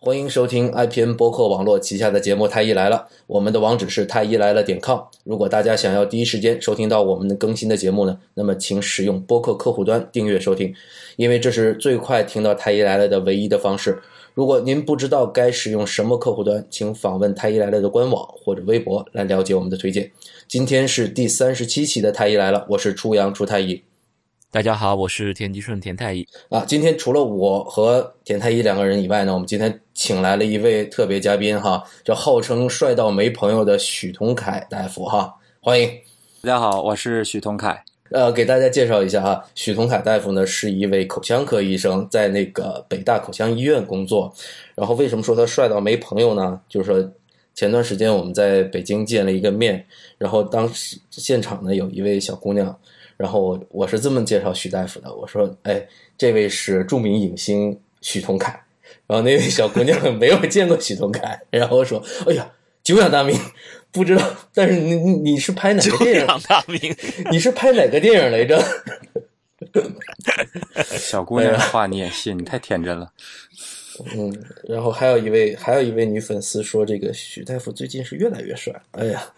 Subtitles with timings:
[0.00, 5.00] 欢迎收听 IPN 播客网络旗下的节目《太医来了》，我们的网址是太医来了点 com。
[5.24, 10.72] 如果大家想要第一时间收听到我们的更新的节目呢，那么请使用播客客户端订阅收听，
[11.16, 14.00] 因为这是最快听到《太医来了》的唯一的方式。
[14.34, 20.08] 如果您不知道该使用什么客户端，请访问太医来了的官网或者微博来了解我们的推荐。
[20.46, 23.82] 今天是第三十七期的《太医来了》，我是初阳初太医。
[24.50, 26.64] 大家好，我是田吉顺田太医啊。
[26.66, 35.86] 今天除了我和田太医两个人以外呢，我们今天请来了一位特别嘉宾哈，叫号称帅到没朋友的许同凯大夫哈，欢迎。
[36.40, 37.84] 大家好，我是许同凯。
[38.10, 44.32] 呃，给大家介绍一下哈，许同凯大夫呢是一位口腔科医生，在那个北大口腔医院工作。
[44.74, 46.58] 然后为什么说他帅到没朋友呢？
[46.70, 47.12] 就是说
[47.54, 49.84] 前段时间我们在北京见了一个面，
[50.16, 52.74] 然后当时现场呢有一位小姑娘，
[53.18, 55.86] 然后我我是这么介绍许大夫的，我说，哎，
[56.16, 58.58] 这位是著名影星许同凯。
[59.06, 62.50] 然后那位小姑娘 没有见过许同凯，然后说，哎呀，
[62.82, 63.38] 久仰大名。
[63.90, 66.26] 不知道，但是你你你是拍哪个电影？
[66.46, 66.96] 大名，
[67.30, 68.62] 你是拍哪个电影来着？
[70.84, 72.38] 小姑娘的话你也信？
[72.38, 73.10] 你太天真了。
[74.14, 74.32] 嗯，
[74.68, 78.72] 然后还有一位还有一位女粉丝说，这个许大夫最近是越来越帅。
[78.92, 79.32] 哎呀，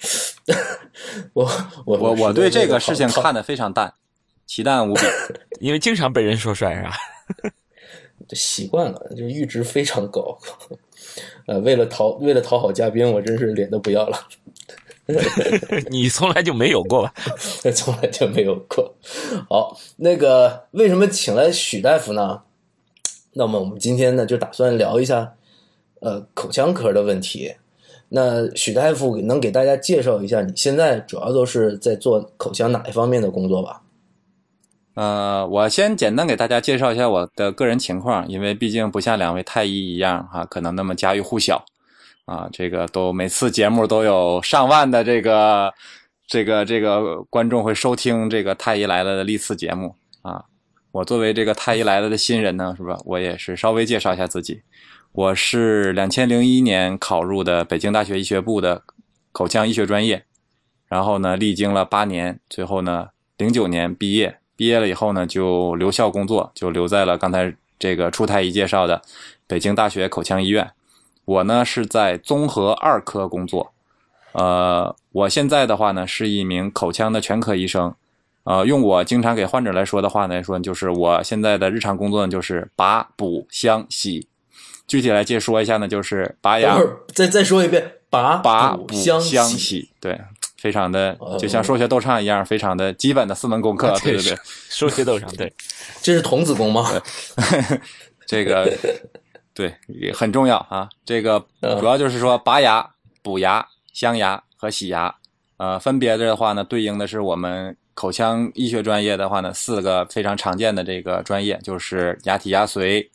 [1.33, 1.45] 我
[1.87, 3.93] 我我我对这个事情看得非常淡，
[4.47, 5.01] 奇淡无比，
[5.61, 6.93] 因为经常被人说帅是吧？
[8.33, 10.39] 习惯了，就是阈值非常高。
[11.47, 14.29] 呃，为了讨为了讨好嘉宾，我真是脸都不要了。
[15.91, 17.13] 你从来就没有过吧？
[17.75, 18.95] 从来就没有过。
[19.49, 22.43] 好，那个为什么请来许大夫呢？
[23.33, 25.33] 那么我们今天呢，就打算聊一下
[26.01, 27.53] 呃口腔科的问题。
[28.09, 33.83] 那许大夫能给大家介绍一下，你现在主要都是在做口腔哪一方面的工作吧？
[34.95, 41.65] 呃，我先简单给大家介绍一下我的个人情况，因为毕竟不像两位太医一样哈，可能那么家喻户晓
[42.25, 42.49] 啊。
[42.53, 45.73] 这个都每次节目都有上万的这个
[46.27, 50.45] 这个这个观众会收听这个太医来了的历次节目啊。
[50.93, 52.99] 我作为这个太医来了的新人呢，是吧？
[53.05, 54.63] 我也是稍微介绍一下自己，
[55.13, 58.83] 我是两千零一年考入的北京大学医学部的
[59.33, 60.25] 口腔医学专业，
[60.89, 64.39] 然后呢，历经了八年，最后呢，零九年毕业。
[64.57, 69.01] 毕业了以后呢，就留校工作，就留在了刚才这个初太医介绍的
[69.47, 70.71] 北京大学口腔医院。
[71.25, 73.73] 我呢是在综合二科工作，
[74.33, 77.95] 呃，我现在的话呢是一名口腔的全科医生。
[78.51, 84.27] 呃，用我经常给患者来说的话来说，就是我现在的日常工作呢就是拔、补、镶、洗。
[84.89, 86.77] 具体来介说一下呢，就是拔牙。
[87.15, 89.89] 再再说一遍，拔、拔、补、镶、洗。
[90.01, 90.21] 对。
[90.59, 95.51] 非常的，就像数学斗唱一样，非常的基本的四门功课，对对对，数学斗唱，对，
[96.03, 96.85] 这是童子功吗？
[98.29, 98.71] 这个
[99.55, 99.75] 对
[100.13, 101.43] 很重要啊，这个
[101.81, 102.87] 主要就是说拔牙、
[103.23, 105.15] 补牙、镶牙和洗牙，
[105.57, 113.07] 呃，分别的话呢，对应的是我们口腔医学专业的话呢，四个非常常见的这个专业，就是牙体牙髓，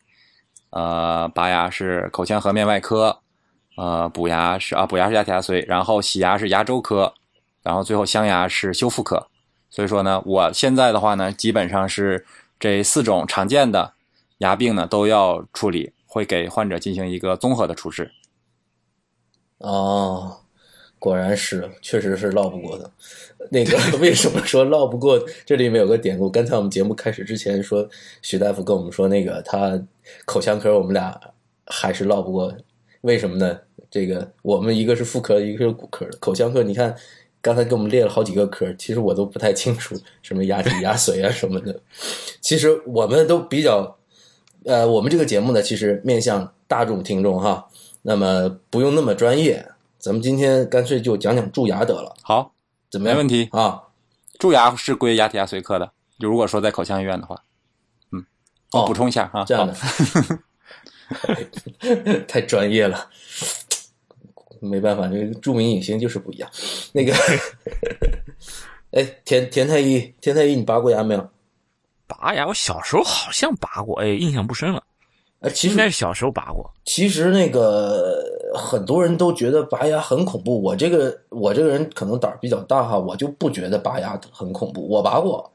[0.69, 3.17] 呃，拔牙是口腔颌面外科，
[3.77, 7.11] 呃，补牙是啊，补牙是牙体牙髓，然后洗牙是牙周科。
[7.63, 9.25] 然后最后镶牙是修复科，
[9.71, 12.23] 所以说呢，我现在的话呢，基本上是
[12.59, 13.91] 这四种常见的
[14.37, 18.11] 牙病呢都要处理，会给患者进行一个综合的处置。
[19.57, 20.37] 哦，
[21.05, 22.89] 果然是，确实是唠不过的。
[23.51, 25.23] 那个 为什么说唠不过？
[25.45, 26.27] 这里面有个典故。
[26.27, 27.87] 刚才我们节目开始之前说，
[28.23, 29.79] 许大夫跟我们说，那个他
[30.25, 31.15] 口腔科我们俩
[31.67, 32.51] 还是唠不过，
[33.01, 33.59] 为什么呢？
[33.91, 36.95] 这个我们一个是妇科，一个是骨科的，口腔科你看。
[37.39, 41.79] 刚才给我们列了好几个科，其实我都不太清楚什么牙体、牙髓啊什么的。
[42.41, 43.95] 其实我们都比较，
[44.63, 47.67] 呃，我们这个节目呢，其实面向大众听众哈，
[48.01, 49.63] 那么不用那么专业。
[50.05, 52.15] 咱们今天干脆就讲讲蛀牙得了。
[52.21, 52.53] 好，
[52.91, 53.17] 怎么样？
[53.17, 53.81] 没问题啊。
[54.37, 55.91] 蛀牙是归牙体牙髓科的。
[56.19, 57.35] 就如果说在口腔医院的话，
[58.11, 58.23] 嗯，
[58.73, 59.43] 我补充一下哈。
[59.47, 59.73] 这样的，
[62.29, 63.09] 太专业了。
[64.59, 66.47] 没办法，这个著名影星就是不一样。
[66.93, 67.11] 那个，
[68.93, 71.29] 哎，田田太医，田太医，你拔过牙没有？
[72.05, 74.83] 拔牙，我小时候好像拔过，哎，印象不深了。
[75.39, 76.71] 呃，其实应该是小时候拔过。
[76.85, 78.23] 其实那个
[78.55, 84.87] 很多人都觉得拔牙很恐怖，我这个我这个人可能胆儿比较大哈，我就不觉得拔牙很恐怖。
[84.87, 85.51] 我拔过，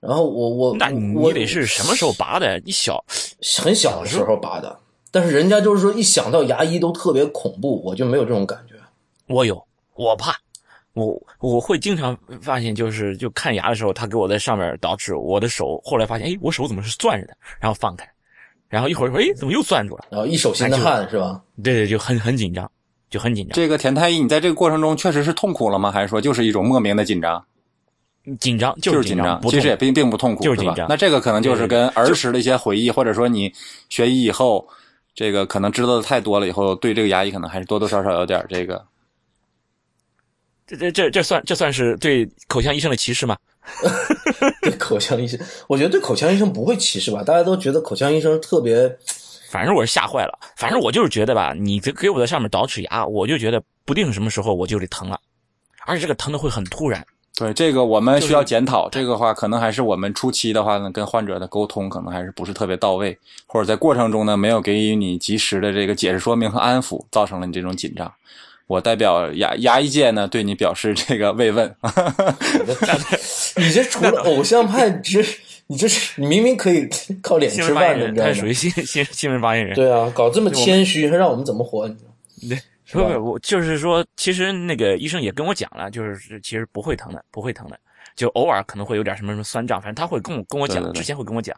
[0.00, 2.60] 然后我我那你得是什么时候拔的？
[2.64, 3.04] 你小
[3.62, 4.78] 很小的时候拔的。
[5.10, 8.74] 但是人家就是说，一想到牙医都特别恐怖，我就没有这种感觉。
[9.28, 9.64] 我有，
[9.94, 10.36] 我怕，
[10.94, 17.36] 我我会经常发现，就是就看牙的时候，他给我在上面捯饬我的手，后来发现，哎，我手怎么是攥着的？
[17.60, 18.04] 然后放开，
[18.74, 20.06] 然后一会儿说，哎，怎么又攥住了？
[20.10, 21.40] 然后一手心的汗是吧？
[21.62, 22.68] 对对，就很很紧张，
[23.08, 23.54] 就很紧张。
[23.54, 25.92] 这个田太医，你在这个过程中确实是痛苦了吗？
[25.92, 27.40] 还是说就是一种莫名的紧张？
[28.40, 30.88] 紧张就是紧张，其实也并并不痛苦，就是紧张。
[30.88, 33.52] 那这个可能就是跟儿时的一些回忆，或者说你
[33.90, 34.66] 学医以后，
[35.14, 38.84] 这个可能知道的太多了，以后对这个牙医可能还是多多少少有点这个。
[40.66, 43.36] 这这这这算这算是对口腔医生的歧视吗？
[44.62, 47.22] 对口腔医生，我觉得对口腔医生不会歧视吧？
[47.22, 48.96] 大家都觉得口腔医生特别。
[49.50, 55.18] 反正我是吓坏了，反正我就是觉得吧，你给给我在上面倒齿牙，我就觉得不定什么时候我就得疼了，
[55.86, 57.04] 而且这个疼的会很突然。
[57.36, 68.12] 对这个我们需要检讨，这个话可能还是我们初期的话呢，跟患者的沟通可能还是不是特别到位，或者在过程中呢没有给予你及时的这个解释说明和安抚，造成了你这种紧张。
[68.66, 71.74] 我代表牙牙医界呢，对你表示这个慰问。
[73.56, 75.22] 你这除了偶像派，这
[75.66, 76.88] 你这是你明明可以
[77.22, 78.32] 靠脸吃饭的，你知道吗？
[78.32, 79.74] 他属于新新新闻发言人。
[79.74, 81.86] 对啊，搞这么谦虚，让我们怎么活？
[81.86, 82.60] 你知道？
[82.92, 87.78] 对，不不，我就是说，其实那个医生也跟我讲了，就是其实不会疼的，不会疼的，
[88.16, 91.54] 就偶尔可能会有点什么什么酸胀，反正他会跟我跟我讲，之前会跟我讲，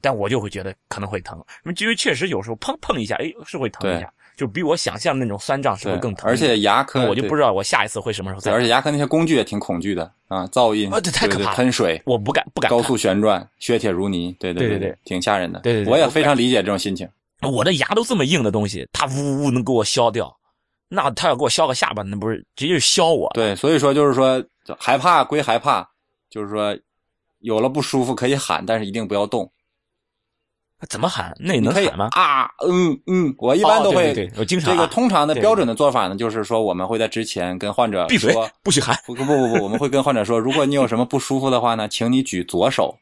[0.00, 1.38] 但我就会觉得可能会疼，
[1.78, 4.10] 因为确实有时候碰碰一下，哎，是会疼一下。
[4.38, 8.52] 就比我想象的那种酸胀是会更疼，而且牙科我就不知道我下一次会什么时候再。
[8.52, 12.70] 而且牙科那些工具也挺恐惧的啊，噪音啊，这太可怕，喷水我不敢不敢。
[12.70, 15.58] 高速旋转，削铁如泥，对对对对，挺吓人的。
[15.58, 17.08] 对对，我也非常理解这种心情。
[17.42, 20.32] 我的牙都这么硬的东西，它呜呜能给我削掉，
[20.88, 23.28] 那他要给我削个下巴，那不是直接是削我？
[23.34, 24.40] 对，所以说就是说
[24.78, 25.84] 害怕归害怕，
[26.30, 26.78] 就是说
[27.40, 29.50] 有了不舒服可以喊，但是一定不要动。
[30.88, 31.34] 怎么喊？
[31.40, 32.08] 那能喊吗？
[32.12, 34.12] 啊，嗯嗯，我一般都会。
[34.14, 34.72] 对，我经常。
[34.72, 38.32] 这个通常的标准的做法呢，就是说我们会在之前跟患者闭嘴，
[38.62, 38.96] 不许喊。
[39.04, 42.96] 不不不不，我们会跟患者说，如果你有什么不舒服的话呢，请你举左手，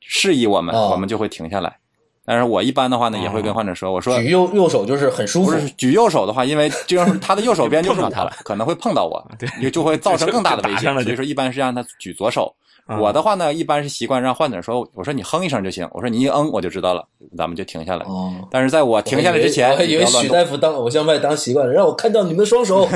[0.00, 1.78] 示意我们，我们就会停下来。
[2.26, 5.50] 但是我一般的话呢，也会跟患者说，我说举右右手就是很舒服。
[5.50, 10.92] 不是举右手的话，因为这样他的右手边 就是他了，可能会碰到我，对，就会造成更大的 危险。
[11.02, 12.54] 所以说，一般是让他举左手。
[12.86, 17.02] 我的话呢，一般是习惯让患者说：“我说你哼一声就行。”我说你一嗯，我就知道了，
[17.34, 18.04] 咱们就停下来。
[18.04, 18.30] 哦。
[18.50, 22.86] 但是在我停下来之前，我还以为许大夫当偶像派当习惯了，让我看到你们的双手。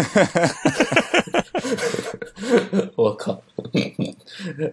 [2.96, 3.40] 我靠！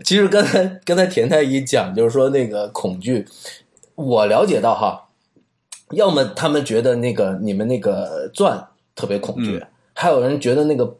[0.03, 3.25] 其实刚才刚才田太医讲，就是说那个恐惧，
[3.95, 5.07] 我了解到哈，
[5.91, 9.63] 要么他们觉得那个你们那个钻特别恐惧，
[9.93, 10.97] 还有人觉得那个。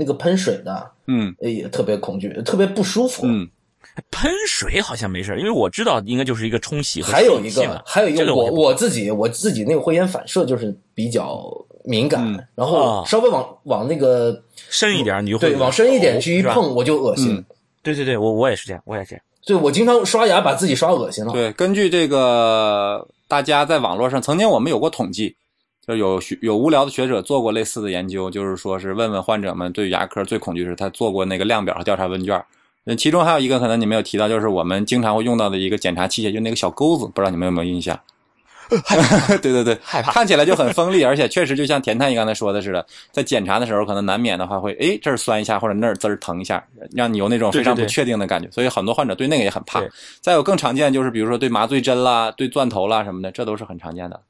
[0.00, 3.26] 那个喷水的，嗯，也特别恐惧，特别不舒服。
[3.26, 3.46] 嗯，
[4.10, 7.02] 喷水好像没事因为我知道应该就是一个冲洗。
[7.02, 11.46] 还有一个，还有一个，我我自己我自己那个慧眼反射就是比较
[11.84, 17.44] 敏感，然后稍微往往那个深一点，你就对往深一点去一碰我就恶心。
[17.82, 19.22] 对对对，我我也是这样，我也这样。
[19.44, 21.32] 对，我经常刷牙把自己刷恶心了。
[21.32, 25.36] 对，根据这个大家在网络上曾经我们有过统计。
[25.86, 32.42] 就有学有无聊的学者做过类似的研究，就是说是问问患者们对牙科最恐惧是，他做过那个量表和调查问卷。
[32.84, 37.98] 那其中还有一个可能你没有提到，就是我们经常会用到的一个检查器械，就那个小钩子，不知道你们有没有印象？
[39.42, 48.48] 对对对，害怕，看起来就很锋利，而且确实就像田太医刚才说的似的，在检查的时候可能难免的话会，哎这儿酸一下或者那儿滋儿疼一下，让你有那种非常不确定的感觉。
[48.52, 49.82] 所以很多患者对那个也很怕。
[50.20, 54.20] 再有更常见就是比如说对麻醉针啦、对钻头啦什么的，这都是很常见的。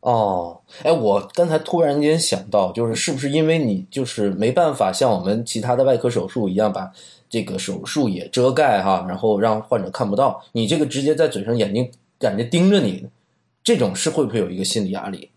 [0.00, 6.90] 哦，哎，我刚才突然间想到，就是是不是因为你就是没办法像我们其他的外科手术一样把
[7.28, 13.06] 这个手术也遮盖哈，然后让患者看不到，你这个直接在嘴上眼睛感觉盯着你，
[13.64, 15.30] 这种是会不会有一个心理压力？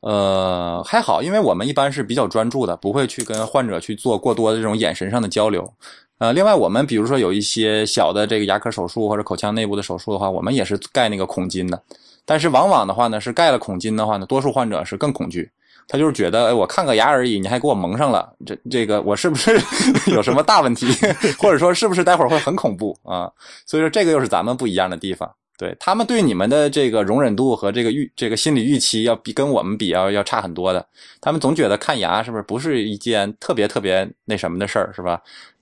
[0.00, 5.72] 呃，还好，因为我们一般是比较专注的，不会去跟患者去做过多的这种眼神上的交流。
[6.18, 11.80] 呃，另外我们比如说有一些小的这个牙科手术或者口腔内部的手术的话，我们也是盖那个孔巾的。
[12.28, 15.50] 但是往往的话呢，是盖了孔巾的话呢，多数患者是更恐惧，
[15.88, 19.58] 他就是觉得，哎，我看个牙而已，你还给我蒙上了，这这个我是不是
[20.12, 20.86] 有什么大问题，
[21.40, 23.32] 或者说是不是待会儿会很恐怖啊？
[23.64, 30.86] 所以说这个又是咱们不一样的地方，对他们对你们的这个容忍度和这个预这个心理预期要比跟我们比要要差很多的，
[31.22, 35.18] 他们总觉得看牙是不是不是一件特别特别那什么的事儿，是吧？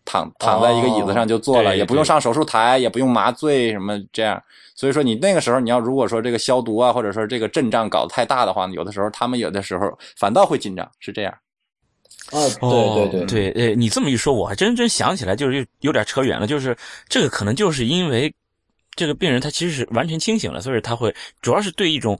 [0.06, 4.42] 躺躺在一个椅子上就做了，也不用上手术台，也不用麻醉什么这样。
[4.74, 11.34] 所以说你那个时候你要如果说这个消毒啊，或者说这个阵仗搞得太大的话，有的时候他们有的时候反倒会紧张，是这样。
[12.32, 16.74] 哦，对对对对，呃，你这么一说，我还真真想起来，就是有点扯远了，就是
[17.08, 18.32] 这个可能就是因为
[18.94, 22.18] 这个病人他其实是完全清醒了，所以他会主要是对一种。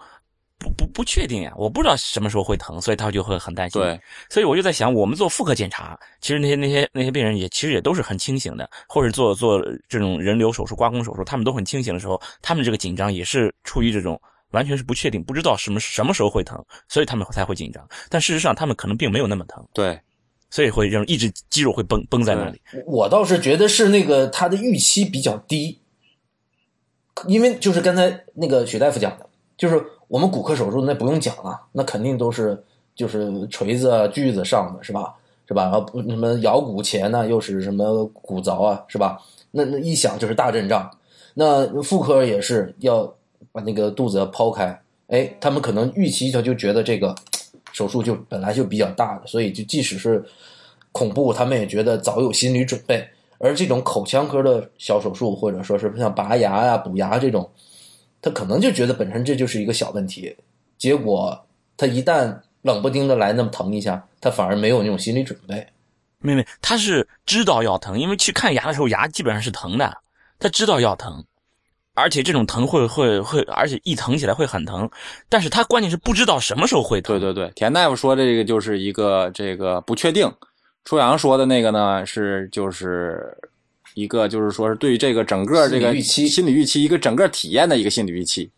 [0.59, 3.81] 不不不确定呀，我不知道什么时候会疼，所以他就会很担心。
[3.81, 14.21] 对，所以我就在想，我们做妇科检查，其实那些那些那些病人也其实也都是很清醒的，或者做做这种人流手术、刮宫手术，他们都很清醒的时候，他们这个紧张也是出于这种
[14.53, 17.87] 完全是不确定，不知道什么什么时候会疼，所以他们才会紧张。
[18.09, 20.01] 但事实上，他们可能并没有那么疼，对，
[20.49, 22.59] 所以会让一直肌肉会绷绷在那里。
[22.87, 25.79] 我倒是觉得是那个他的预期比较低，
[27.29, 32.63] 因为就是刚才那个许大夫讲的，就是我们骨科手术那不用讲了，那肯定都是
[32.95, 35.15] 就是锤子啊锯子上的是吧？
[35.49, 35.63] 是吧？
[35.65, 39.21] 然后什么咬骨前呢，又是什么骨凿啊，是吧？
[39.53, 40.91] 那那一想就是大阵仗。
[41.35, 43.13] 那妇科也是要
[43.53, 47.15] 把那个肚子要剖开，哎，他们可能预期他就觉得这个
[47.73, 50.25] 手术就本来就比较大的，所以就即使是
[50.91, 53.07] 恐怖，他们也觉得早有心理准备。
[53.39, 57.49] 而这种口腔科的小手术，或者说是像拔牙呀、补牙这种，
[58.23, 60.37] 他可能就觉得本身这就是一个小问题，
[60.79, 61.47] 结果
[61.77, 65.67] 他一旦冷不丁的来那么疼一下，他反而没有那种心理准备。
[66.19, 69.97] 妹妹，他是知道要疼，因为去看牙的时候牙基本上是疼的，
[70.39, 71.25] 他知道要疼，
[71.95, 74.91] 而且这种疼会会会，而且一疼起来会很疼，
[75.29, 77.21] 但是他关键是不知道什么时候会疼。
[77.21, 80.33] 对对对，田大夫说的这个就是一个这个不确定。
[80.85, 83.37] 初阳说的那个呢，是就是
[83.97, 88.51] 一个就是说是对于这个整个这个预期心理预期一个整个体验的一个心理预期，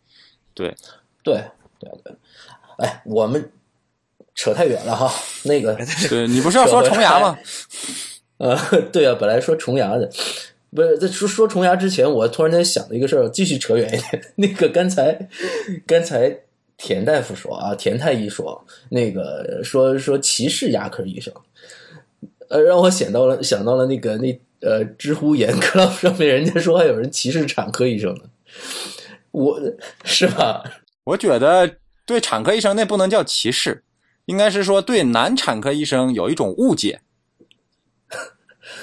[0.52, 0.74] 对
[1.22, 1.40] 对
[1.78, 2.12] 对对，
[2.78, 3.52] 哎，我们
[4.34, 5.08] 扯太远了哈，
[5.44, 5.78] 那个
[6.10, 7.38] 对你不是要说重牙吗？
[8.38, 8.58] 呃，
[8.92, 10.10] 对啊，本来说重牙的，
[10.74, 14.20] 不是在说说重牙之前，我突然间想了一个事儿，继续扯远一点。
[14.34, 15.28] 那个刚才
[15.86, 16.36] 刚才
[16.76, 21.32] 田大夫说啊，田太医说那个说说歧视牙科医生。
[22.48, 28.22] 呃，让我想到了想到了那个那呃，知乎严 club 上面人家说还有人歧视产科医生呢，
[29.30, 29.60] 我
[30.04, 30.64] 是吧？
[31.04, 33.84] 我觉得对产科医生那不能叫歧视，
[34.26, 37.00] 应该是说对男产科医生有一种误解。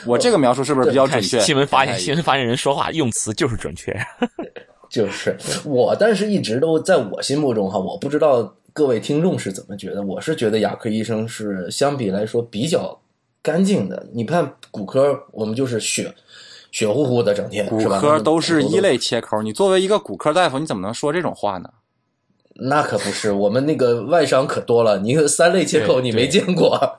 [0.05, 1.39] 我这个描述是不是比较准确？
[1.43, 3.93] 新闻发言新闻发言人说话用词就是准确，
[4.89, 12.97] 就是我，但是一直都在我心目中哈，我不知道各位听众是怎么觉得，我是觉得牙科医生是相比来说比较。
[13.45, 16.11] 干净的，你看骨科，我们就是血
[16.71, 19.39] 血乎乎的，整天骨科都是一类切口。
[19.43, 21.69] 你作为一个骨科大夫，你怎么能说这种话呢？
[22.55, 24.97] 那可不是，我们那个外伤可多了。
[24.97, 26.97] 你三类切口你没见过？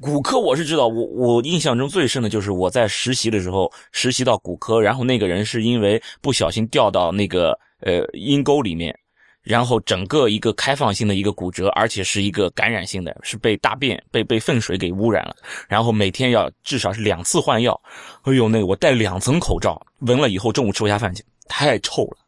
[0.00, 8.98] 骨科我是知道，我我印象中最深的就是我在实习的时候，实习到骨科，然后那个人是因为不小心掉到那个呃阴沟里面。
[9.42, 15.34] 然后整个一个开放性的一个骨折，而且是一个感染性的，是被大便被被粪水给污染了。
[15.68, 17.80] 然后每天要至少是两次换药。
[18.22, 22.18] 哎呦，那个我戴两层口罩，闻了以后中午吃不下饭去，太臭了。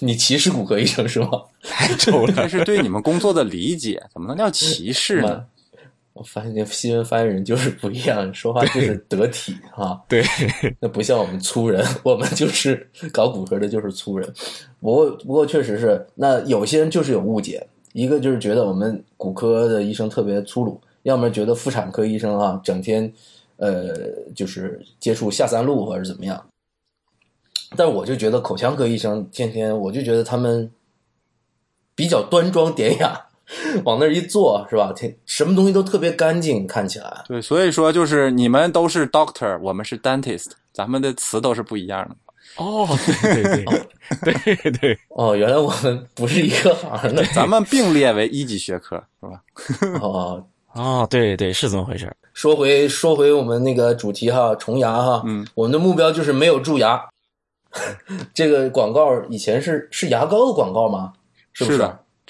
[0.00, 1.30] 你歧视骨科医生是吗？
[1.62, 5.44] 太臭了， 这是对你们工作的理解，怎么能叫歧视呢？
[6.14, 9.98] 我发现那新闻发言人就是不一样，说话就是得体哈。
[10.08, 10.22] 对，
[10.78, 14.34] 那不像我们粗人，我们就是搞骨科的，就是粗人。
[14.78, 23.10] 不过，不过确实是，那有些人就是有误解，一个就是觉得我们骨科的医生特别粗鲁，要么觉得妇产科医生啊，整天
[23.56, 23.94] 呃
[24.34, 26.44] 就是接触下三路或者怎么样。
[27.74, 30.70] 但我就觉得口腔科医生天天，我就觉得他们
[31.94, 33.28] 比较端庄典雅。
[33.84, 34.92] 往那儿一坐是吧？
[34.94, 37.24] 挺什么东西都特别干净，看起来。
[37.26, 42.16] 对，所以说就是你们都是 doctor，我们是 dentist，咱们的词都是不一样的。
[42.56, 42.86] 哦，
[43.32, 43.64] 对对
[44.22, 44.98] 对，对对。
[45.10, 50.00] 哦，原来我们不是一个行的，咱们并列为一级学科，是吧？
[50.02, 50.44] 哦
[50.74, 52.10] 哦，对对，是这么回事。
[52.34, 57.02] 说回说回我们那个主题哈，虫牙哈，嗯，我们的目标就是没有蛀牙。
[58.34, 61.12] 这个广告以前是是牙膏的广告吗？
[61.54, 61.78] 是不是？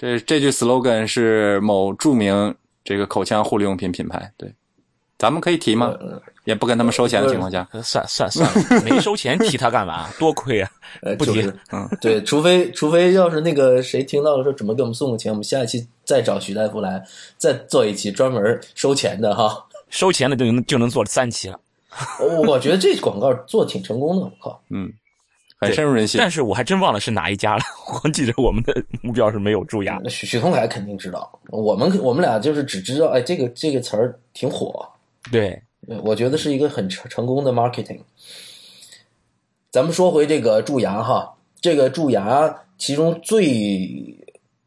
[0.02, 4.52] 这这句 slogan 是某著名这个口腔护理用品品牌，对，
[5.16, 5.94] 咱们可以提吗？
[6.42, 10.08] 也不跟他们收钱的情况下，算算算了，没收钱提它干嘛？
[10.18, 10.68] 多亏啊！
[11.16, 17.00] 不提，嗯，对，除非除非要是那个谁听到了说准备给我们送个钱，我们下一期再找徐大夫来
[17.38, 21.60] 再做一期专门收钱的哈，收钱的就能就能做三期了。
[22.44, 24.92] 我觉得这广告做挺成功的，我靠，嗯。
[25.66, 27.62] 很深入人心，但是我还真忘了是哪一家了。
[28.02, 30.00] 我记得我们的目标是没有蛀牙。
[30.08, 34.88] 许许同凯肯定知道，我们我们俩就是只知道，哎，这个这个词儿挺火。
[35.30, 35.62] 对，
[36.02, 38.00] 我觉得是一个很成成功的 marketing。
[39.70, 44.18] 咱们说回这个蛀牙哈，这个蛀牙其中最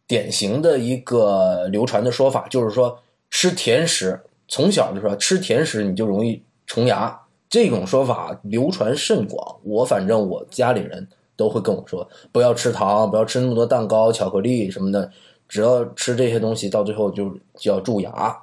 [0.08, 2.98] 典型的一个流传的说法就是说，
[3.30, 7.20] 吃甜食，从小就说吃甜食你就容易虫牙。
[7.56, 11.08] 这种说法流传甚广，我反正我家里人
[11.38, 15.10] 都会跟我说，不要吃糖，不要吃那么多蛋糕、巧克力什么的，
[15.48, 18.38] 只要吃这些东西，到最后就就要蛀牙，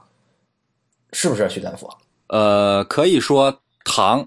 [1.12, 1.86] 是不是，徐大夫？
[2.28, 4.26] 呃，可以说糖，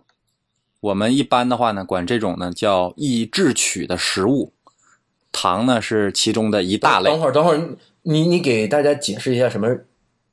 [0.81, 4.53] 我们一般的话呢，管这种呢叫易智取的食物，
[5.31, 7.09] 糖呢是其中的一大类。
[7.09, 9.67] 等会儿，等会儿，你你给大家解释一下什么？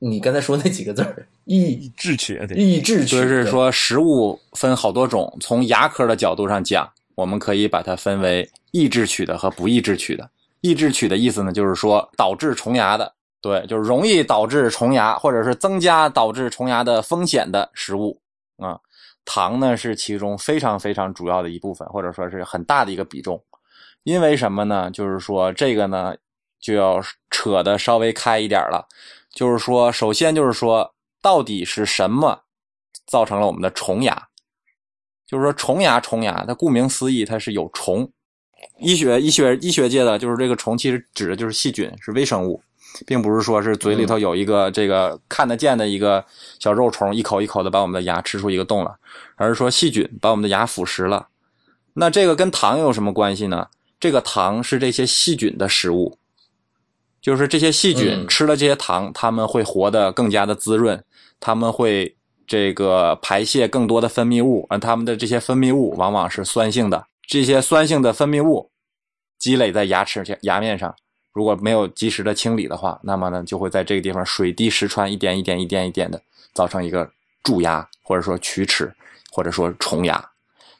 [0.00, 5.37] 你刚才说那几个字儿，抑制取，抑制取，就是说食物分好多种。
[5.40, 10.28] 从牙科的角度上讲，我们可以把它分为抑制取的和不抑制取的。
[10.61, 18.20] 抑制取的意思呢，就是说导致虫牙的，对，就是容易导致虫牙或者是增加导致虫牙的风险的食物
[18.58, 18.78] 啊。
[19.25, 23.42] 糖呢是其中非常非常主要的一部分，或者说是很大的一个比重。
[24.04, 24.90] 因为什么呢？
[24.92, 26.14] 就是说这个呢
[26.61, 28.87] 就要扯的稍微开一点了。
[29.32, 32.42] 就是说，首先就是说，到底是什么
[33.06, 34.28] 造成了我们的虫牙？
[35.26, 38.10] 就是说，虫牙，虫牙，它顾名思义，它是有虫。
[38.78, 42.60] 医学、医学、医学界的就是这个虫，其实指的就是细菌，是微生物，
[43.06, 46.24] 并不是说是嘴里头有一个这个看得见的一个
[46.58, 48.94] 小肉虫，一口一口的把我们的牙吃出一个洞了，
[49.36, 51.28] 而是说细菌把我们的牙腐蚀了。
[51.94, 53.68] 那这个跟糖有什么关系呢？
[53.98, 56.18] 这个糖是这些细菌的食物。
[57.20, 61.04] 就是这些细菌吃了这些糖，它们会活得更加的滋润，
[61.44, 67.04] 它们会这个排泄更多的分泌物，而它们的这些分泌物往往是酸性的。
[67.26, 68.70] 这些酸性的分泌物
[69.38, 70.94] 积累在牙齿牙面上，
[71.32, 76.22] 如果没有及时的清理的话，那么呢就会在这个地方水滴石穿，一点一点一点一点的
[76.54, 77.11] 造成一个
[77.42, 78.94] 蛀牙，或者说龋齿，
[79.32, 80.25] 或者说虫牙。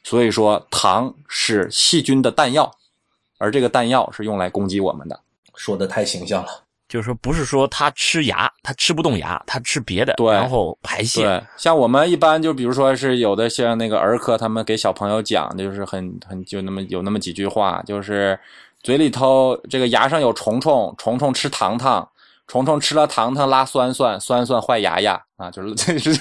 [0.03, 2.71] 所以说，糖是细菌的弹药，
[3.37, 5.19] 而这个弹药是用来攻击我们的。
[5.55, 6.62] 说的太形象了，
[6.93, 11.23] 就是说不是说他吃牙，他吃不动牙，他吃别的，对，然后排泄。
[11.23, 18.39] 对，像我们一般就比如说是有的像那个儿科，他们给小朋友讲，就是很很就那么有那么几句话，就是
[18.83, 22.07] 嘴里头这个牙上有虫虫，虫虫吃糖糖。
[22.45, 26.11] 虫虫吃了糖糖拉酸酸，酸酸坏牙牙啊，就是这是，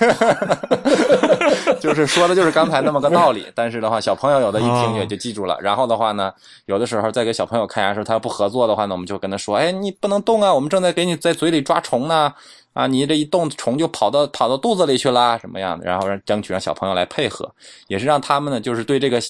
[1.83, 3.45] 就是说的就是刚才那么个道理。
[3.55, 5.59] 但是的话，小朋友有的一听也就记住了。
[5.61, 6.33] 然后的话呢，
[6.67, 12.33] 有的时候在给小朋友看牙时候，他不合作的话呢，我们就跟他说：“哎，你不能动啊，我们正在给你在嘴里抓虫呢，
[12.73, 17.53] 啊，你这一动虫就跑到跑到肚子里去了，什么样的？”然后让争取让小朋友来配合，
[17.89, 19.21] 也是让他们呢，就是对这个。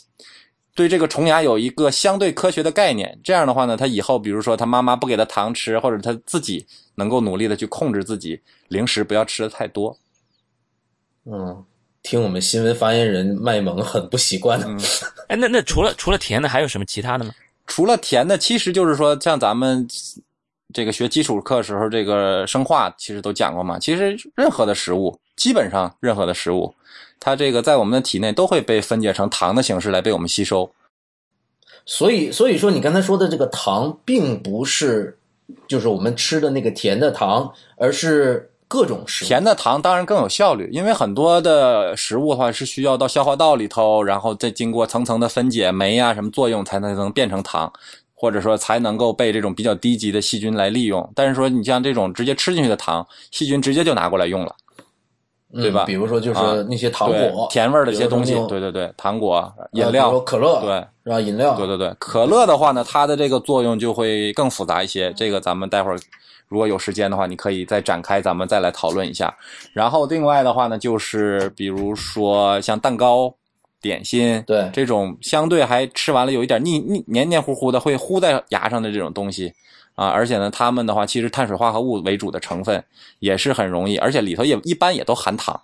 [0.75, 9.95] 对这个虫牙有一个相对科学的概念，这样的话呢，他以后比如说他妈妈不给他糖吃，或者他自己能够努力的去控制自己零食不要吃的太多。
[11.27, 11.63] 嗯，
[12.03, 14.67] 听我们新闻发言人卖萌很不习惯的。
[15.29, 17.33] 哎，那那除了除了甜的还有什么其他的吗？
[17.67, 19.87] 除了甜的，其实就是说像咱们
[20.75, 23.79] 这个学基础课时候，这个生化其实都讲过嘛。
[23.79, 26.75] 其实任何的食物，基本上任何的食物。
[27.21, 30.73] 它这个在我们的体内都会被分解成糖的形式来被我们吸收，
[31.87, 35.17] 所以所以说你刚才说的这个糖并不是
[35.69, 47.71] 就是我们吃的那个甜的糖，而是各种食甜的糖当然更有效率，因为很多的食物的话是需要到消化道里头，然后再经过层层的分解酶啊什么作用才能能变成糖，
[48.15, 51.07] 或者说才能够被这种比较低级的细菌来利用。
[51.15, 54.57] 但是说你像这种直接吃进去的糖，细菌直接就拿过来用了。
[55.55, 55.85] 对吧？
[55.85, 60.71] 比如说，就是那些糖果、甜味的一些东西，对对对，糖果、饮料、可乐，对，
[61.03, 61.21] 然后？
[61.21, 65.13] 饮料，对对对，可乐的话呢，它的这个作用就会更复杂一些。
[65.13, 65.99] 这个咱们待会儿
[66.53, 69.35] 如果有时间的话，你可以再展开，咱们再来讨论一下。
[69.73, 73.35] 然后另外的话呢，就是比如说像蛋糕、
[73.81, 79.53] 点心，对这种相对还吃完了有一点腻腻、黏黏糊糊的，会糊在牙上的这种东西。
[79.95, 82.83] 啊，而且呢，它们的话，其实碳水化合物为主的成分
[83.19, 85.61] 也是很容易，而且里头也一般也都含糖。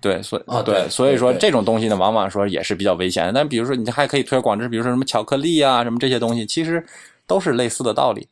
[0.00, 3.30] 对，所以啊，对，所以说这种东西呢，往往说也是比较危险。
[3.34, 6.82] 但比如说，你还可以推广，这比如说什么巧克力啊，什么这些东西，其实
[7.26, 8.26] 都是类似的道理。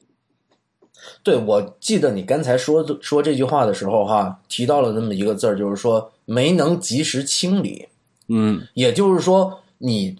[1.23, 7.89] 对，我记得你刚才说说这句话的时候，哈，提到了那么一个字儿，就是说没能及时清理。
[8.29, 10.17] 嗯，也就是说你。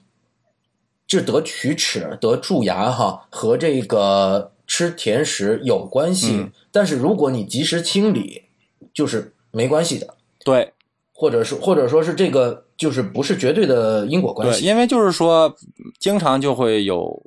[1.07, 6.47] 这得龋齿、得蛀牙，哈，和这个吃甜食有关系。
[6.73, 8.43] 但是如果你及时清理，
[8.93, 10.17] 就是没关系的。
[10.45, 10.73] 对，
[11.13, 14.63] 或者是或者说是这个，就是不是绝对的因果关系。
[14.63, 15.55] 对，因为就是说，
[16.01, 17.23] 经常就会有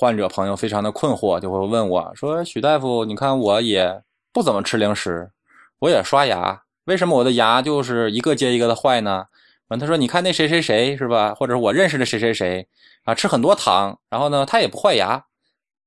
[0.00, 4.00] 患者朋友非常的困惑，就会问我说：“许大夫，你看我也
[4.32, 5.28] 不怎么吃零食，
[5.80, 9.24] 我也刷牙，为什么我的牙就是一个接一个的坏呢？”
[9.66, 11.34] 完，他说：“你看那谁谁谁是吧？
[11.34, 12.68] 或者我认识的谁谁谁。”
[13.02, 15.24] 啊，吃很多糖，然后呢，他也不坏牙，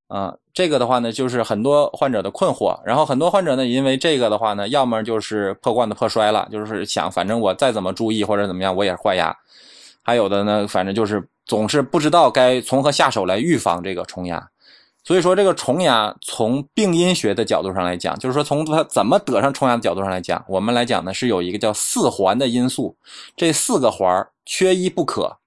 [0.10, 2.78] 啊，这个的话呢，就是很多患者的困惑。
[2.84, 9.34] 然后很多患者呢，因为这个的话呢，要么就是破罐子破摔了，就是想反正我再怎么注意或者怎么样，我也坏牙。
[10.04, 14.50] 还有的呢，反正就是总是不知道该从何下手来预防这个虫牙。
[15.04, 22.96] 所以说，这个虫牙从病因学的角度上来讲，就是说从它怎么得上虫牙的角度上来讲，我们来讲呢是有一个叫四环的因素，
[23.36, 25.40] 这四个环缺一不可。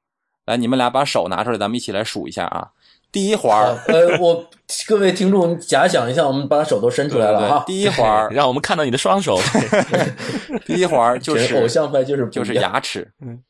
[0.45, 2.69] 来，你们俩把手拿出来，咱们一起来数一下啊。
[3.11, 4.45] 第一环儿，呃，我
[4.87, 7.65] 各位听众假想一下，我们把手都伸出来了哈。
[7.67, 9.39] 第一环儿， 让我们看到你的双手。
[10.67, 13.11] 第一环儿就是偶像派，就是就是牙齿。
[13.23, 13.43] 嗯，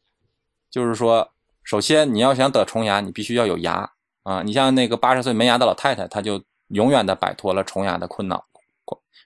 [0.71, 1.29] 就是说，
[1.64, 3.90] 首先你要想得虫牙，你必须要有牙
[4.22, 4.42] 啊。
[4.42, 8.44] 你像那个八十岁没牙的老太太，她就永远的摆脱了虫牙的困扰，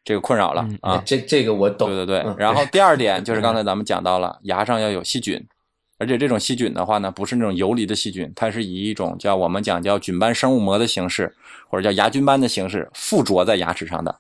[0.04, 1.02] 这个困扰了啊。
[1.04, 1.88] 这这个我懂。
[1.88, 2.34] 对对对。
[2.38, 5.44] 然后第二点就是刚才咱们讲到了，牙上要有细菌。
[6.00, 11.34] 而且这种细菌的话呢，不是那种游离的细菌，它是以一种叫我们讲叫菌斑生物膜的形式，
[11.68, 14.12] 或者叫牙菌斑的形式附着在牙齿上的，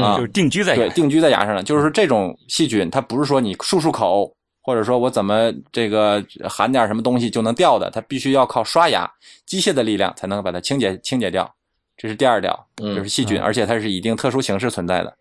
[0.00, 1.62] 啊，就是定居在对定居在牙上的。
[1.64, 4.35] 就是说这种细菌，它不是说你漱漱口，
[4.66, 9.08] 或者说我怎么这个含点什么东西就能掉的，它必须要靠刷牙
[9.44, 11.48] 机械的力量才能把它清洁清洁掉。
[11.96, 15.16] 这是第二条，就是细菌，而且它是以一定特殊形式存在的。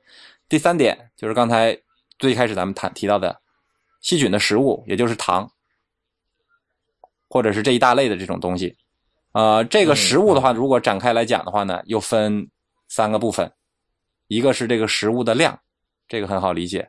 [0.49, 1.77] 第三点就是刚才
[2.17, 3.39] 最开始咱们谈提到的。
[4.01, 5.49] 细菌的食物，也就是糖，
[7.27, 8.75] 或者是这一大类的这种东西，
[9.31, 12.47] 呃，这个食物的话，如果展开来讲的话呢，又分
[12.87, 13.51] 三个部分，
[14.27, 15.59] 一个是这个食物的量，
[16.07, 16.87] 这个很好理解；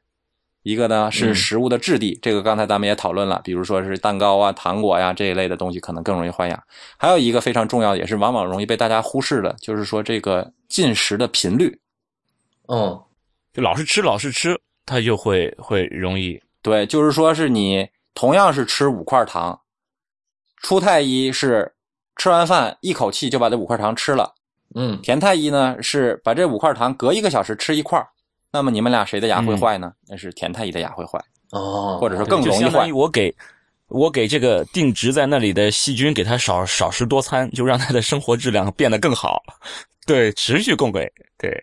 [0.66, 6.60] 一个呢是食物的质地，这个刚才咱们也讨论了，比如说是蛋糕啊、糖果呀这一类的东西，可能更容易坏牙。
[6.96, 11.78] 还有一个非常重要，也是往往容易被大家忽视的，就是说这个进食的频率。
[12.66, 13.00] 嗯，
[13.54, 16.36] 就老是吃，老是吃，它就会会容易。
[16.62, 19.56] 对，就是说，是你同样是吃五块糖，
[20.62, 21.72] 初太医是
[22.16, 24.34] 吃完饭一口气就把这五块糖吃了，
[24.74, 28.04] 嗯，田太医呢是把这五块糖隔一个小时吃一块
[28.56, 29.92] 那么你们俩谁的牙会坏呢？
[30.08, 32.90] 那是田太医的牙会坏哦，或者说更容易坏。
[32.90, 33.34] 我给
[33.88, 39.42] 我给这个定植在那里的细菌给它少少食多餐，就让它的生活质量变得更好。
[40.06, 41.06] 对，持续供给。
[41.36, 41.62] 对，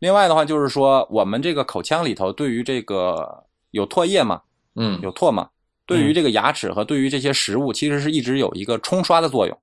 [0.00, 3.42] 另外的话就是说，我们这个口腔里头对于这个。
[3.70, 4.40] 有唾液嘛？
[4.76, 5.48] 嗯，有唾嘛？
[5.84, 9.58] 对于这个牙齿和对于这些食物，其实是一直有一个冲刷的作用，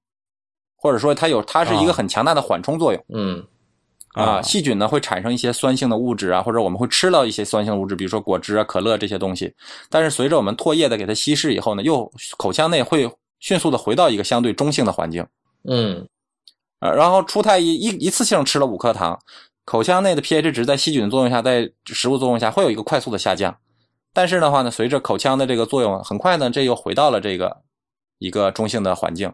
[0.75, 3.05] 或者说它有，它是一个很强大的缓冲作用。
[3.07, 3.41] 嗯，
[4.13, 9.53] 啊，细菌呢会产生一些酸性的物质啊，或者我们会吃到一些酸性物质，比如说果汁啊、可乐这些东西。
[9.89, 15.25] 但是随着我们唾液的给它稀释以后呢，又口腔内会迅速的回到一个相对中性的环境。
[15.63, 16.07] 嗯，
[16.79, 19.17] 呃，然后初太医一一次性吃了五颗糖，
[19.63, 23.55] 口腔内的 pH 值在细菌的作用下，在食物作用下会有一个快速的下降。
[24.13, 27.61] 但是的话呢，随着口腔的这个作用，很快呢，这又回到了这个
[28.19, 29.31] 一个中性的环境。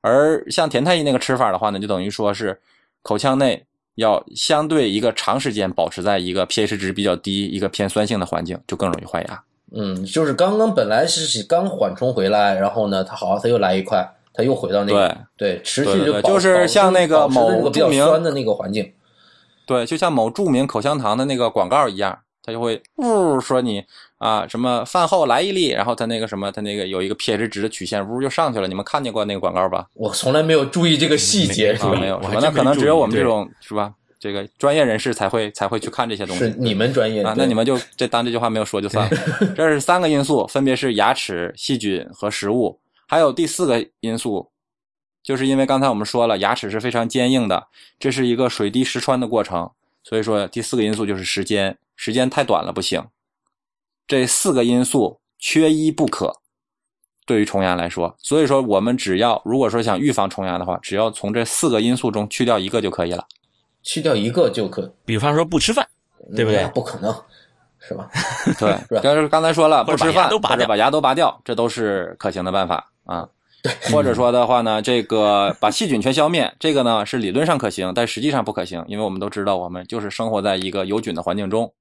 [0.00, 2.60] 而像田太医那个吃法的话呢，就等于说是
[3.02, 9.42] 口腔内要相对一个长时间保持在一个 pH 值比较低、一个偏酸性的环境，就更容易坏牙。
[9.72, 18.92] 嗯，就是刚刚本来是刚缓冲回来，然后呢，它好，它又来一块，它又回到那个对对持续就就是像那个某著名酸的那个环境，
[19.66, 22.20] 对，就像某著名口香糖的那个广告一样。
[22.44, 23.84] 它就会呜说你
[24.22, 28.68] 啊什么饭后来一粒，然后它那个什么它那个有一个 pH 值的曲线，呜就上去了。
[28.68, 29.88] 你们看见过那个广告吧？
[29.94, 31.96] 我从来没有注意这个细节，是吧？
[31.98, 33.92] 没有，那可能只有我们这种是吧？
[34.20, 36.44] 这个专业人士才会才会去看这些东西。
[36.44, 37.34] 是你们专业啊？
[37.36, 39.16] 那你们就这当这句话没有说就算了。
[39.56, 42.78] 这是三个因素，分别是牙齿、细菌和食物。
[43.08, 44.48] 还有第四个因素，
[45.24, 47.66] 就是因为刚才我们说了，牙齿是非常坚硬的，
[47.98, 49.68] 这是一个水滴石穿的过程。
[50.04, 53.04] 所以说，第四个因素就是时间，时间太短了不行。
[54.12, 56.30] 这四个因素缺一不可，
[57.24, 58.14] 对于虫牙来说。
[58.18, 63.26] 所以说，我们只要如果说想预防虫牙的话，只要从这四个因素中去掉一个就可以了。
[63.82, 65.88] 去掉一个就可，比方说不吃饭，
[66.36, 66.62] 对不对？
[66.74, 67.10] 不可能，
[67.80, 68.06] 是吧？
[68.60, 69.00] 对，是吧？
[69.02, 73.26] 但是刚才说了，不吃饭或者把牙都拔掉，这都是可行的办法啊。
[73.90, 81.72] 或者说的话呢，这个把细菌全消灭，这个呢是理论上可行，但实际上不可行，因为我们都知道，我们就是生活在一个有菌的环境中，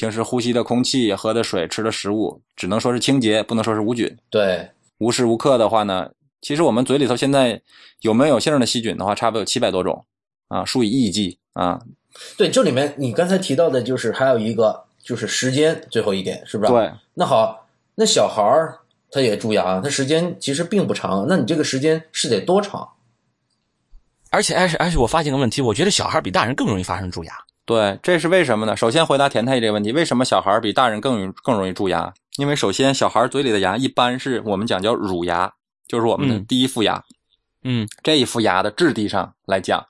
[0.00, 4.10] 平时呼吸的空气、喝的水、吃的食物，只能说是清洁，不能说是无菌。
[4.30, 6.10] 对，无时无刻的话呢，
[6.40, 7.60] 其实我们嘴里头现在
[8.00, 10.02] 有没有性的细菌的话，差不多有七百多种
[10.48, 11.78] 啊，数以亿计啊。
[12.38, 16.72] 对，这里面你刚才提到的就是还有一个就是时间，最后一点是不是？
[16.72, 16.90] 对。
[17.12, 18.78] 那好，那小孩儿。
[19.12, 21.26] 他也蛀牙，他时间其实并不长。
[21.28, 22.88] 那你这个时间是得多长？
[24.30, 27.34] 而且，而且，而且，我发现个问题，我觉得小孩比大人更容易发生蛀牙。
[27.64, 28.76] 对，这是为什么呢？
[28.76, 32.12] 首先回答田太医这个问题：为什么小孩比大人更更容易蛀牙？
[32.36, 35.52] 因为首先，小孩嘴里的牙一般是我们讲叫乳牙，
[35.86, 37.02] 就是我们的第一副牙。
[37.62, 39.86] 嗯，这一副牙的质地上来讲，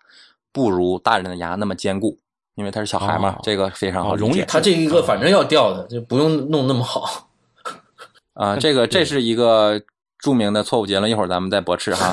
[0.53, 2.19] 不如大人的牙那么坚固，
[2.57, 3.39] 因为他是小孩嘛。
[3.43, 4.43] 这个非常好容易。
[4.43, 7.31] 他这一个反正要掉的，就不用弄那么好。
[8.35, 9.81] 啊，这个 这是一个
[10.19, 12.11] 著名的错误结论，一会儿咱们再驳斥哈。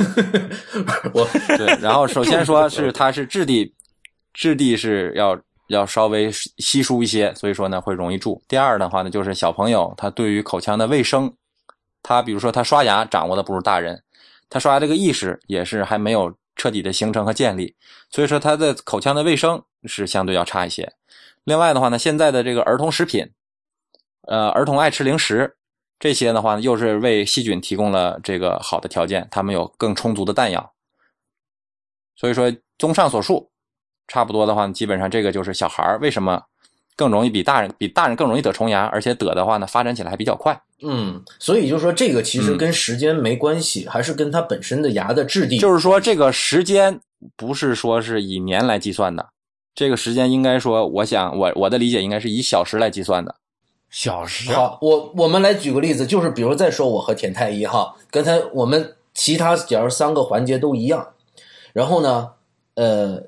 [1.13, 3.73] 我对，然后首先说是它是质地，
[4.33, 8.41] 质地是要要稍微稀疏一些，所以说呢会容易蛀。
[8.47, 11.33] 第二的话呢，就是小朋友他对于口腔的卫生，
[12.01, 14.03] 他比如说他刷牙掌握的不如大人，
[14.49, 17.75] 他刷牙这个意识也是还没有彻底的形成和建立，
[18.09, 20.93] 所以说他的口腔的卫生是相对要差一些。
[21.43, 23.29] 另外的话呢，现在的这个儿童食品，
[24.27, 25.55] 呃，儿童爱吃零食，
[25.99, 30.73] 这些的话呢，又是为细菌提供了这个好的条件，他们有更充足的弹药。
[32.15, 33.51] 所以说，综上所述，
[34.07, 36.41] 差不多的话，基本上这个就是小孩为什么
[36.95, 40.59] 更容易比大人比大人更容易得虫牙，而且得的话呢，发展起来还比较快。
[40.81, 45.57] 嗯，所以就是说，这个其实跟时间没关系，还是跟它本身的牙的质地。
[45.57, 46.99] 就是说，这个时间
[47.35, 49.29] 不是说是以年来计算的，
[49.73, 53.35] 这个时间应该说，我想我我的理解应该是以小时来计算的。
[53.89, 61.07] 小时好，我我们来举个例子，就是比如再说我和田太医哈，刚才我们其他假如三个环节都一样，
[61.73, 62.31] 然后呢，
[62.75, 63.23] 呃，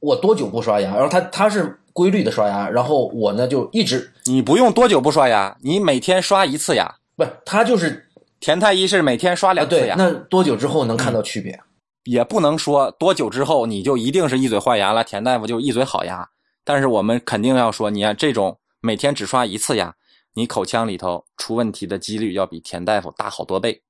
[0.00, 0.94] 我多久不刷牙？
[0.94, 6.96] 然后他他是规律的刷牙，然后我呢就一直你不用多久不刷牙，你每天刷一次牙。
[7.16, 8.08] 不是他就是
[8.38, 11.60] 田太医是每天刷两次牙，那多久之后能看到区别？
[12.04, 16.30] 也不能说多久之后你就一定是一嘴坏牙了，田大夫就一嘴好牙。
[16.64, 19.94] 但是我们肯定要说，你看这种每天只刷一次牙，
[20.34, 23.82] 你口腔里头出问题的几率要比田大夫大好多倍。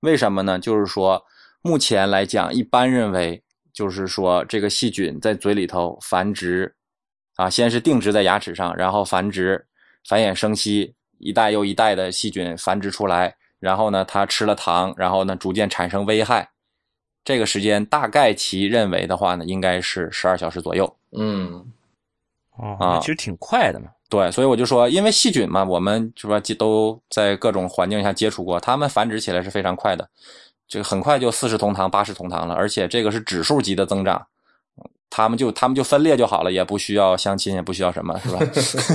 [0.00, 0.58] 为什么呢？
[0.58, 1.22] 就是说
[1.62, 3.43] 目前来讲，一般认为
[3.74, 6.74] 就是说这个细菌在嘴里头繁殖，
[7.34, 9.66] 啊，先是定植在牙齿上，然后繁殖、
[10.08, 16.48] 繁衍生息，一代又一代的细菌繁殖出来，然后呢，它吃了糖，然后呢，逐渐产生危害。
[17.24, 20.96] 这个时间大概其认为的话呢，应该是十二小时左右。
[21.12, 21.64] 嗯
[22.56, 23.88] 哦，啊其实挺快的嘛。
[24.08, 30.08] 对，所以我就说，因为细菌嘛，我们是吧，都在各种环境下接触过，它们繁殖起来是非常快的，
[30.66, 34.26] 这个很快就四世同堂、八世同堂了，而且这个是指数级的增长，
[35.10, 38.40] 他们就他们就分裂就好了，也不需要相亲，也不需要什么，是吧？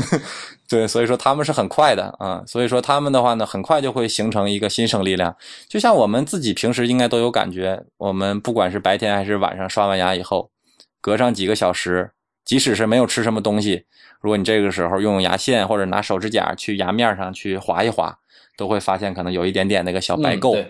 [0.68, 5.36] 对，所以说他们是很快的啊，所以说他们的话呢，很快就会形成一个新生力量，
[5.68, 10.52] 就像我们自己平时应该都有感觉，我们不管是白天还是晚上刷完牙以后，
[11.00, 12.12] 隔上几个小时，
[12.44, 13.86] 即使是没有吃什么东西。
[14.20, 18.20] 如果你这个时候用牙线或者拿手指甲去牙面上去划一划，
[18.58, 20.62] 都会发现可能有一点点那个小白垢、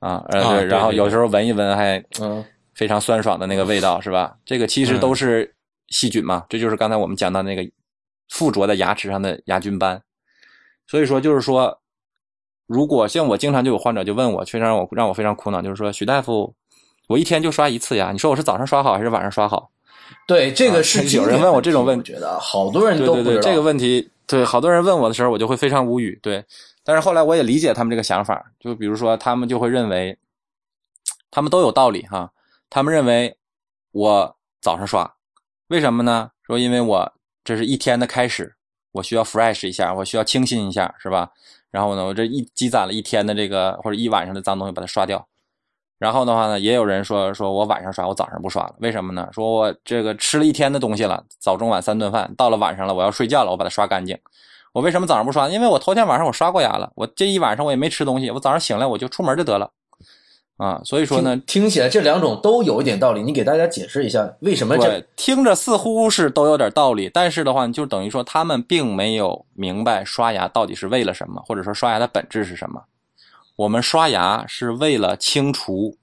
[0.00, 4.36] 啊，呃，啊然后有时候闻一闻还嗯非常酸爽的那个味道，是吧？
[4.44, 5.54] 这个其实都是
[5.88, 7.62] 细菌嘛，这就是刚才我们讲到那个
[8.28, 10.02] 附着在牙齿上的牙菌斑。
[10.86, 11.78] 所以说，就是说，
[12.66, 16.52] 如果像我经常就有患者就问我，确实让我让我非常苦恼，就是说，许大夫，
[17.06, 19.70] 我一天就刷一次牙，你说我是早上刷好还是晚上刷好？
[20.26, 26.18] 对，这个是啊 有人问我这种问题，我觉得好多人对对对，这个问题，对好多人问我的时候，我就会非常无语。
[26.20, 26.44] 对，
[26.84, 30.18] 但是后来我也理解他们这个想法，就比如说他们就会认为，
[31.30, 32.32] 他们都有道理哈。
[32.68, 33.36] 他们认为
[33.92, 35.14] 我早上刷，
[35.68, 36.30] 为什么呢？
[36.42, 37.12] 说因为我
[37.44, 38.54] 这是一天的开始，
[38.92, 41.30] 我需要 fresh 一下，我需要清新一下，是吧？
[41.70, 45.24] 然后呢，我这一积攒了一天的这个或者一晚上的脏东西，把它刷掉。
[45.98, 49.28] 然后的话呢，也有人说说我晚上刷，我早上不刷了，为什么呢？
[49.32, 54.18] 说我这个吃了一天的东西了，早中晚三顿饭，到了晚上了，我要睡觉了，我把它刷干净。
[54.72, 55.48] 我为什么早上不刷？
[55.48, 59.70] 因为我头天晚上我刷过牙了，我这一晚上我也没吃东西，我早上醒来我就出门就得了，
[60.58, 72.82] 啊，所以说呢，听起来这两种都有一点道理，你给大家解释一下为什么这，听着似乎是都有点道理，但是的话，就等于说他们并没有明白刷牙到底是为了什么，或者说刷牙的本质是什么。
[73.56, 75.94] 我们刷牙是为了清除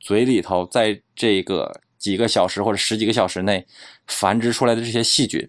[0.00, 3.64] 嘴里头在这个几个小时或者十几个小时内
[4.06, 5.46] 繁殖出来的这些细菌，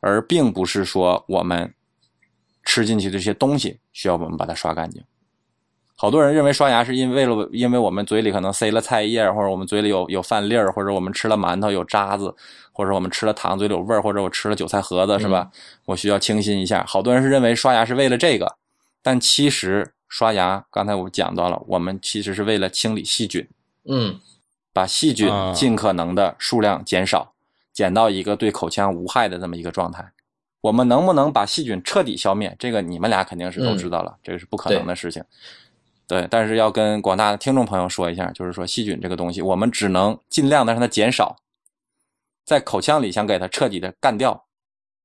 [0.00, 1.72] 而并不是说我们
[2.64, 5.02] 吃进去的这些东西需要我们把它刷干净。
[5.96, 12.34] 好多人认为刷牙是因为了，因为我们嘴里可能塞了菜叶，或者我们嘴里有有饭粒儿，或者我们吃了馒头有渣子，
[12.72, 15.50] 或者我们吃了糖嘴里有味儿，或者我吃了韭菜盒子，是吧？
[15.84, 16.84] 我需要清新一下。
[16.86, 18.56] 好多人是认为刷牙是为了这个，
[19.02, 23.48] 但其实刷牙，刚才我讲到了，我们其实是为了清理细菌，
[23.88, 24.18] 嗯
[24.72, 27.32] 把细菌啊尽可能的数量减少，
[27.72, 30.10] 减到一个对口腔无害的这么一个状态。
[30.64, 32.56] 我们能不能把细菌彻底消灭？
[32.58, 35.22] 这个你们俩肯定是都知道了，这个是不可能的事情。
[36.06, 41.36] 对，但是要跟广大的听众朋友说一下，就是说细菌这个东西，我们只能尽量的让它减少，
[42.46, 44.42] 在口腔里想给它彻底的干掉，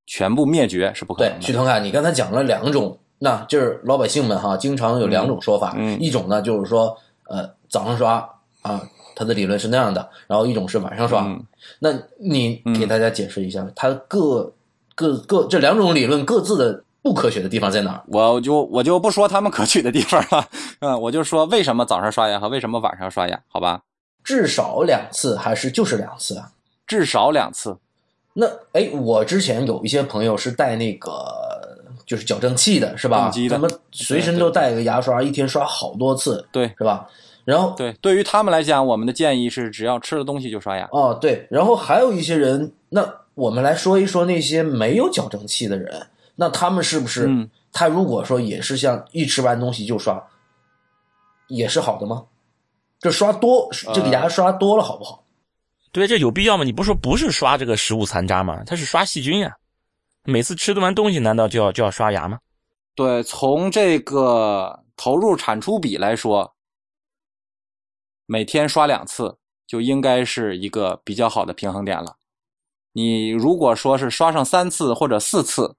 [0.06, 1.42] 全部灭绝是不可能，的。
[1.42, 8.14] 许腾凯，你刚才讲了两种，那就是老百姓们哈，经常有两种说法，嗯嗯一种呢就是说，呃，早上刷
[8.62, 8.82] 啊，
[9.14, 11.26] 他的理论是那样的，然后一种是晚上刷。
[11.26, 11.44] 嗯
[11.80, 14.50] 那你给大家解释一下，它各
[15.00, 18.04] 各各这两种理论各自的不科学的地方在哪儿？
[18.08, 20.46] 我就我就不说他们可取的地方了，
[20.80, 23.82] 嗯，我就说为什么早上刷牙和为什么晚上刷牙，好吧？
[24.26, 26.52] 至少两次还是就是两次啊？
[26.86, 27.78] 至少两次。
[28.34, 31.10] 那哎，我之前有一些朋友是带那个
[32.06, 33.22] 就是矫正器的，是吧？
[33.22, 37.08] 动机的他们随身都带个牙刷，一天刷好多次，对是吧？
[37.46, 40.90] 然后对，对于他们来讲，我们的建议是只要吃了东西就刷牙。
[40.92, 43.02] 哦，对，然后还有一些人，那
[43.40, 47.26] 我们来说一说那些没有矫正器的人，那他们是不是？
[47.28, 50.20] 嗯他如果说也是像一吃完东西就刷，
[51.48, 52.26] 也是好的吗？
[53.00, 55.24] 这刷多，这个牙刷多了好不好？
[55.92, 56.64] 对，这有必要吗？
[56.64, 58.64] 你不是说不是刷这个食物残渣吗？
[58.66, 59.56] 它是刷细菌呀。
[60.24, 62.40] 每次吃完东西，难道就要就要刷牙吗？
[62.96, 66.52] 对，从这个投入产出比来说，
[68.26, 72.16] 每天刷两次就应该是一个比较好的平衡点了。
[73.00, 75.78] 你如果说是刷上三次或者四次，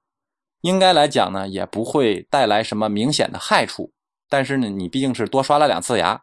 [0.62, 3.92] 应该来讲呢，也不会带来什么明显的害处。
[4.26, 6.22] 但是呢，你毕竟是多刷了两次牙，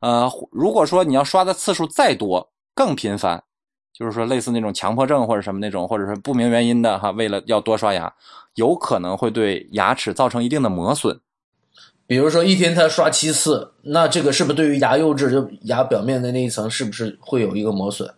[0.00, 3.44] 呃，如果说你要刷的次数再多、更频繁，
[3.92, 8.10] 就是说类似那种强迫症或者什么那种，或者是不明原因的哈，为了要多刷牙，
[8.54, 11.20] 有可能会对牙齿造成一定的磨损。
[12.06, 18.14] 比如说一天他刷七次，那这个是不是对于牙釉质就牙表面的那一层是不是会有一个磨损？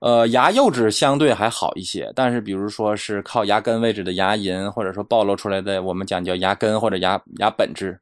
[0.00, 7.98] 呃，牙釉质相对还好一些，但是比如说是靠牙根位置的牙龈，或者说暴露出来的，我们讲叫牙根或者牙牙本质。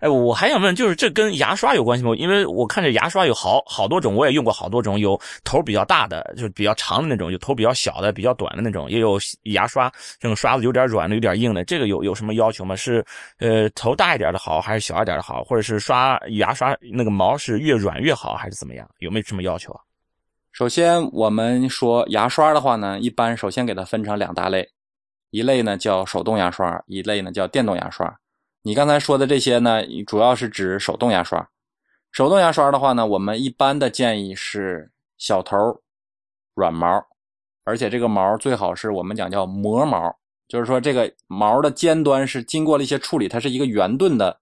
[0.00, 2.14] 哎，我还想问，就是这跟牙刷有关系吗？
[2.16, 11.64] 因为我看这牙刷有好好多种，我也用过好多种，有头比较大的，就是比较长的那种；有头比较小的，比较短的那种；也有牙刷这种刷子有点软的，有点硬的。
[11.64, 12.74] 这个有有什么要求吗？
[12.74, 13.04] 是
[13.38, 15.44] 呃头大一点的好，还是小一点的好？
[15.44, 18.88] 或者是刷牙刷那个毛是越软越好，还是怎么样？
[19.00, 19.80] 有没有什么要求啊？
[20.52, 24.68] 首先，我们说牙刷的话呢，一般首先给它分成两大类，
[25.30, 28.18] 一类呢叫手动牙刷，一类呢叫电动牙刷。
[28.62, 31.48] 你刚才说的这些呢，主要是指手动牙刷。
[32.10, 35.56] 手动牙刷的话呢，我们一般的建议是小头、
[36.54, 37.06] 软毛，
[37.64, 40.14] 而且这个毛最好是我们讲叫磨毛，
[40.48, 44.40] 就是说这个毛的尖端是经过了一些处理，它是一个圆钝的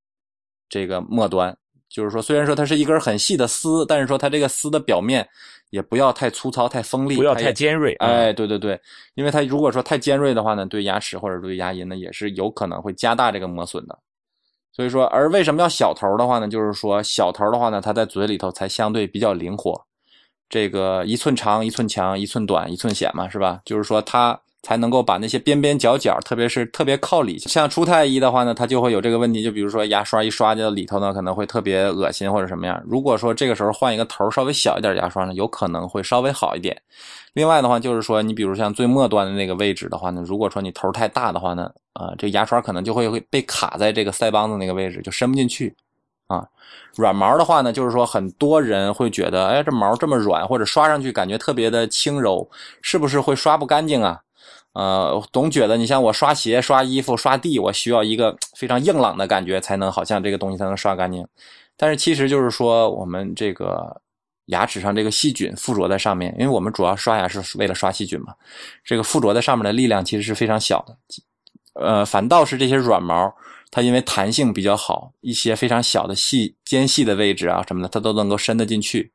[0.70, 1.56] 这个末端。
[1.90, 5.26] 就是说，虽然说它是一根很细的丝，但是说它这个丝的表面
[5.70, 7.94] 也不要太粗糙、太锋利，不要太尖锐。
[7.94, 8.80] 哎，对对对，
[9.14, 13.98] 因为它如果说太尖锐的话呢，对牙齿或者对牙龈呢，也是有可能会加大这个磨损的。
[14.72, 16.46] 所以说，而为什么要小头的话呢？
[16.46, 19.84] 就是说小头的话呢，它在嘴里头才相对比较灵活。
[20.48, 23.60] 这个一寸长一寸强，一寸短一寸险嘛，是吧？
[23.64, 29.42] 就是说它才能够把那些边边角角，特别是特别靠里，像初太医的话呢，它就会有这个问题。
[29.42, 32.82] 就比如说牙刷一刷进里头呢，可能会特别恶心或者什么样。
[32.86, 36.76] 如果说这个时候换一个头稍微小一点牙刷呢，有可能会稍微好一点。
[37.34, 45.74] 另外的话，就是说你比如像最末端的那个位置的话呢，如果说你头太大的话呢，啊，这牙刷可能就会会被卡在这个腮帮子那个位置，就伸不进去。
[46.26, 46.46] 啊，
[46.96, 52.46] 软毛的话呢，就是说很多人会觉得，哎，这毛这么软，或者刷上去感觉特别的轻柔，
[52.82, 54.20] 是不是会刷不干净啊？
[54.78, 61.26] 呃，总觉得你像我刷鞋、刷衣服、刷地，我需要一个 非常硬朗的感觉，才能好像这个东西才能刷干净。
[61.76, 64.00] 但是其实就是说，我们这个
[64.46, 68.32] 牙齿上这个细菌附着在上面，因为我们主要刷牙是为了刷细菌嘛，
[68.84, 70.96] 这个附着在上面的力量其实是非常小的。
[71.74, 73.34] 呃，反倒是这些软毛。
[73.70, 79.12] 它因为弹性比较好，一些非常小的细间隙的位置啊什么的，它都能够伸得进去，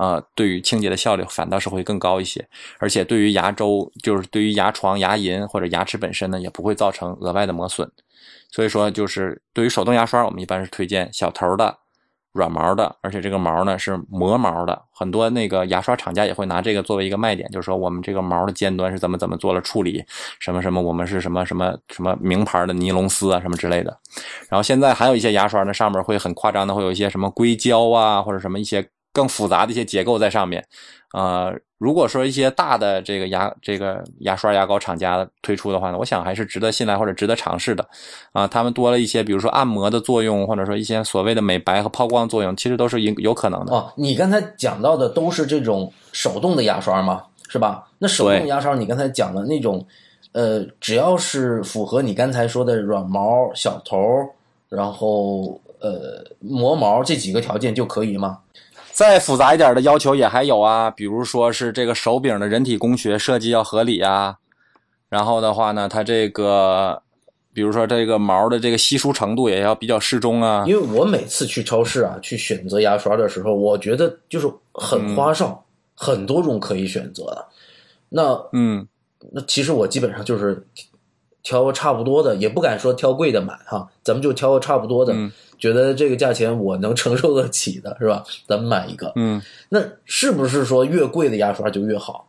[0.00, 7.90] 啊，对于清洁的效率反倒是会更高一些，而且对于牙周，就是对于牙床、牙龈或者牙齿本身呢，也不会造成额外的磨损。
[8.50, 11.76] 所以说，就是对于手动牙刷，我们一般是推荐小头的。
[12.32, 20.04] 软毛的，而且这个毛呢是磨毛的，很多那个牙刷厂家也会拿这个作为一个卖点，就是说我们这个毛的尖端是怎么怎么做了处理，
[20.38, 23.98] 什么什么，我们是什么什么什么名牌的尼龙丝啊什么之类的。
[24.48, 30.64] 然后现在还有一些牙刷呢，上面会很夸张的，会有一些什么硅胶啊，或者什么一些更复杂的一些结构在上面，
[31.12, 31.52] 呃。
[31.80, 37.82] 如果说一些大的这个牙这个牙刷牙膏厂家推出的话呢，我想还是值得信赖或者值得尝试的，
[38.32, 43.72] 啊，他们多了一些，比如说按摩的作用，或者说一些所谓的美白和抛光作用，其实都是有有可能的。
[43.72, 47.22] 哦，你刚才讲到的都是这种手动的牙刷吗？
[47.48, 47.88] 是吧？
[47.98, 49.82] 那手动牙刷，你刚才讲的那种，
[50.32, 53.96] 呃，只要是符合你刚才说的软毛、小头，
[54.68, 58.40] 然后呃磨毛这几个条件就可以吗？
[59.00, 64.36] 再复杂一点的要求也还有啊，比如说是这个手柄的人体工学设计要合理啊，
[65.08, 67.00] 然后的话呢，它这个，
[67.54, 70.64] 比如说这个毛的这个稀疏程度也要比较适中啊。
[70.66, 75.64] 因为我每次去超市啊，去选择牙刷的时候，我觉得就是很花哨，
[75.96, 77.48] 很多种可以选择的。
[78.10, 78.86] 那嗯，
[79.32, 80.62] 那其实我基本上就是
[81.42, 85.14] 挑差不多的，也不敢说挑贵的买哈，咱们就挑差不多的。
[85.60, 88.24] 觉得这个价钱我能承受得起的是吧？
[88.48, 89.12] 咱们买一个。
[89.14, 92.26] 嗯，那是不是说越贵的牙刷就越好？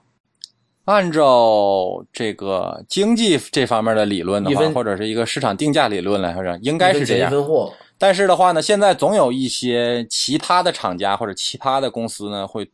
[0.86, 7.32] 按照这个经济这方面的理论的话，或者是一个市场定价理论来说，应该是这样。
[7.32, 7.72] 一分货。
[7.98, 12.70] 但是的话呢，现在总有一些其他的厂家或者其他的公司呢，会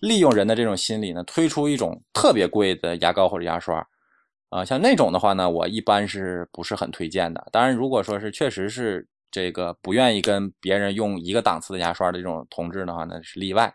[0.00, 3.86] 利用人的这种心理呢，推出一种特别贵的牙膏或者牙刷。
[4.50, 7.46] 啊，像那种的话呢，我一般是不是很推荐的？
[7.52, 13.74] 当然，如果说是确实是这个不愿意跟别人用一个档次的牙刷的这种同志的话，那是例外。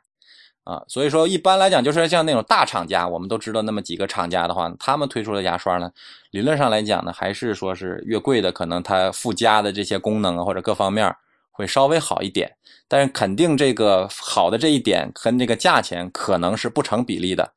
[0.64, 5.90] 啊，所以说一般来讲，就是像那种大厂家，我们都知道那么几个厂家的话，他们推出的牙刷呢，
[6.32, 11.16] 理论上来讲呢，还是说是越贵的，可能它附加的这些功能啊或者各方面
[11.52, 12.54] 会稍微好一点，
[12.90, 17.54] 但是肯定这个好的这一点跟这个价钱可能是不成比例的，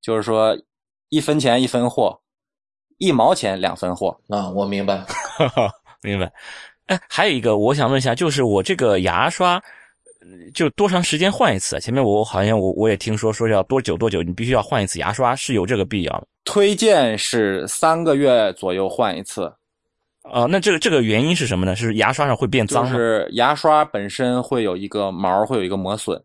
[0.00, 0.58] 就是说
[1.10, 2.22] 一分钱一分货，
[2.96, 5.04] 一毛钱两分货啊，我明白，
[6.00, 6.32] 明白。
[6.90, 9.62] 哎，还有一个我想问一下，就是我这个牙刷。
[10.54, 11.80] 就多长时间换一次？
[11.80, 19.50] 前面我好像我我也听说说要多久多久，你必须要换一次牙刷，是有这个必要推荐是三个月左右换一次。
[20.22, 21.74] 啊，那这个这个原因是什么呢？
[21.74, 22.92] 是牙刷上会变脏吗？
[22.92, 26.22] 是牙刷本身会有一个毛，会有一个磨损。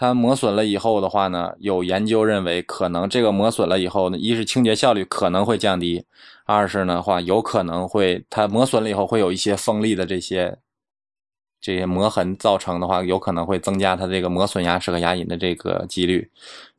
[0.00, 6.06] 它磨损了以后的话呢，有研究认为可能这个磨损了以后呢，一是清洁效率可能会降低，
[6.46, 10.56] 二是呢话有可能会它磨损了以后会有一些锋利的这些。
[11.60, 16.30] 这些磨痕造成的话，有可能会增加它这个磨损牙齿和牙龈的这个几率。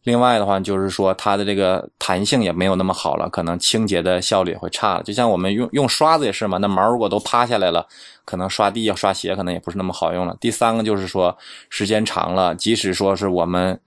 [0.03, 5.03] 另外的话，就是说它的这个弹性也没有那么好了，可能清洁的效率也会差了。
[5.03, 7.85] 就像我们用用刷子也是嘛，那毛如果都趴下来了，
[8.25, 10.35] 可能刷地、刷鞋可能也不是那么好用了。
[10.41, 11.37] 第三个就是说，
[11.69, 13.79] 时间长了，即使说是我们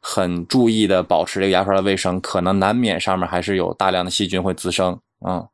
[0.00, 5.44] 很注意的保持这个牙刷的卫生，可能难免上面还是有大量的细菌会滋生啊。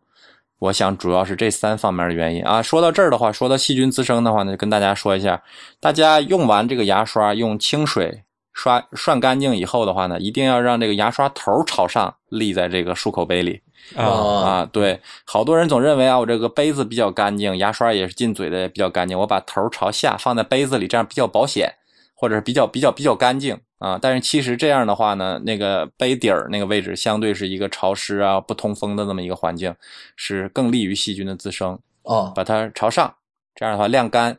[0.58, 2.62] 我想主要是这三方面的原因啊。
[2.62, 5.42] 说到这儿的话，说到细菌滋生的话呢，就跟大家说一下，
[5.78, 8.22] 大家用完这个牙刷，用清水
[8.56, 13.60] 刷涮干净以后的话呢，一定要让这个牙刷头朝上立在这个漱口杯里
[13.94, 14.68] 啊啊。
[14.72, 21.70] 对，好多人总认为啊，我这个杯子比较干净，牙刷也是进嘴的也比较干净，我把头朝下放在杯子里，这样比较保险，
[22.14, 23.60] 或者是比较比较比较干净。
[23.78, 29.74] 啊，但是其实这样的话呢，那个杯底儿那个位置相对是一个潮湿啊、不通风的这么一个环境，
[30.16, 31.78] 是更利于细菌的滋生。
[32.04, 33.14] 哦，把它朝上，
[33.54, 34.38] 这样的话晾干，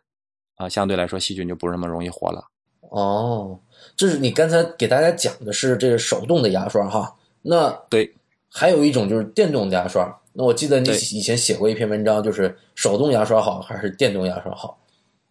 [0.56, 2.44] 啊，相对来说细菌就不是那么容易活了。
[2.90, 3.60] 哦，
[3.98, 7.16] 这是你刚才给大家讲的是这个手动的牙刷哈。
[7.42, 8.14] 那对，
[8.50, 10.18] 还有一种就是电动牙刷。
[10.34, 14.78] 那我记得你以前写过一篇文章，就是手动牙刷好还是电动牙刷好？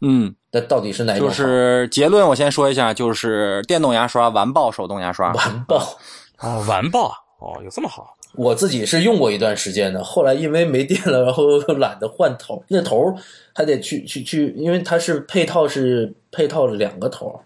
[0.01, 1.29] 嗯，那到底是哪种？
[1.29, 5.99] 就是结论，我先说一下，就是电动牙刷完爆手动牙刷，完爆
[6.37, 8.14] 啊，完爆哦，有这么好？
[8.35, 13.14] 我自己是用过一段时间的，后来因为没电了，然后懒得换头，那头
[13.55, 17.41] 还得去去去，因为它是配套是配套了两个头，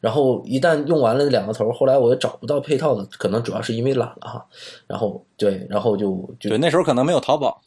[0.00, 4.46] 然后一旦用完了两个头，后来我又找不到配套的，可能主要是因为懒了哈。
[4.86, 7.60] 然后对，然后就就对，那时候可能没有淘宝。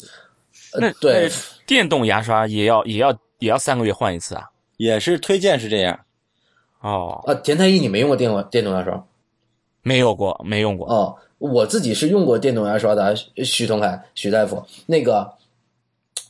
[0.79, 1.29] 那对
[1.65, 3.17] 电动牙刷也要也要。
[3.39, 4.49] 也要三个月换一次啊？
[4.77, 5.99] 也是推荐是这样。
[6.79, 9.05] 哦啊，田太医，你没用过电动电动牙刷？
[9.81, 10.87] 没有过，没用过。
[10.89, 13.13] 哦，我自己是用过电动牙刷的，
[13.43, 14.63] 徐同凯，徐大夫。
[14.85, 15.29] 那个，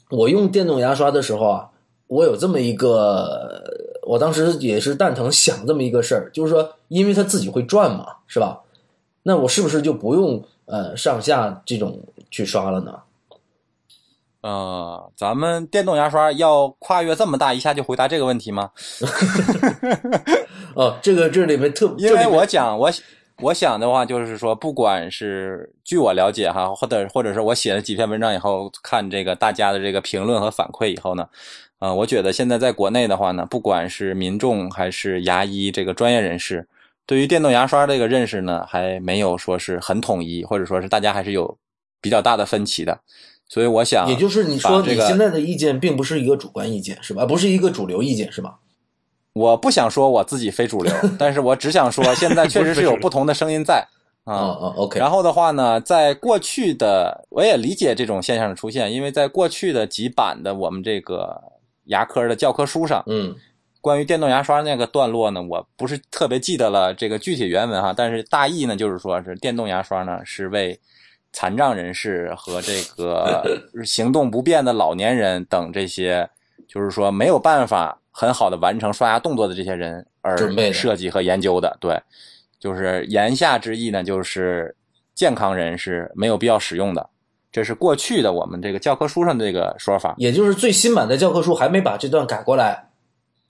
[0.09, 1.69] 我用电动牙刷的时候啊，
[2.07, 3.63] 我有这么一个，
[4.05, 8.61] 我当时也是蛋疼想这么一个事儿，就是说，因为它自己会转嘛，是吧？
[9.23, 11.99] 那我是不是就不用呃上下这种
[12.29, 12.99] 去刷了呢？
[14.41, 18.71] 呃，咱们电动牙刷要跨越这么大，一下就回答这个问题吗？
[20.75, 22.91] 哦，这个这里面特，因为我讲我
[23.41, 31.25] 我想的话，就是说，不管是据我了解哈，或者或者是我写了几篇文章以后，看这个大家的这个评论和反馈以后呢，
[31.84, 36.65] 啊，我觉得现在在国内的话呢，不管是民众还是牙医这个专业人士，
[37.05, 41.57] 对于电动牙刷这个认识呢，还没有说是很统一，或者说是大家还是有
[41.99, 42.97] 比较大的分歧的。
[43.49, 47.25] 所以我想，也就是你说你现在的意见并不是一个主观意见是吧？
[47.25, 48.59] 不是一个主流意见是吧？
[49.34, 53.86] 我不想说我自己非主流， 但是我只想说现在确实是有不同的声音在
[54.23, 54.97] 啊啊 OK。
[54.97, 61.38] 然后的话呢，在过去的我也理解这种现象的出现，因为在过去的几版的我们这个
[61.86, 63.36] 牙科的教科书上，嗯，
[63.81, 70.79] 关于电动牙刷那个段落呢，我不是特别记得了这个具体原文哈，但是大意呢就是说是电动牙刷呢是为。
[71.36, 73.43] 残障人士和这个
[73.84, 76.29] 行动不便的老年人等这些，
[76.67, 80.38] 就是说没有办法很好的完成刷牙动作的这些人而
[80.71, 81.75] 设计和研究的。
[81.81, 81.99] 对，
[82.59, 84.75] 就是言下之意呢，就是
[85.15, 87.09] 健康人是没有必要使用的。
[87.53, 92.89] 这是过去的我们这个教科书上的这个说法，也就是最新版的教科书还没把这段改过来。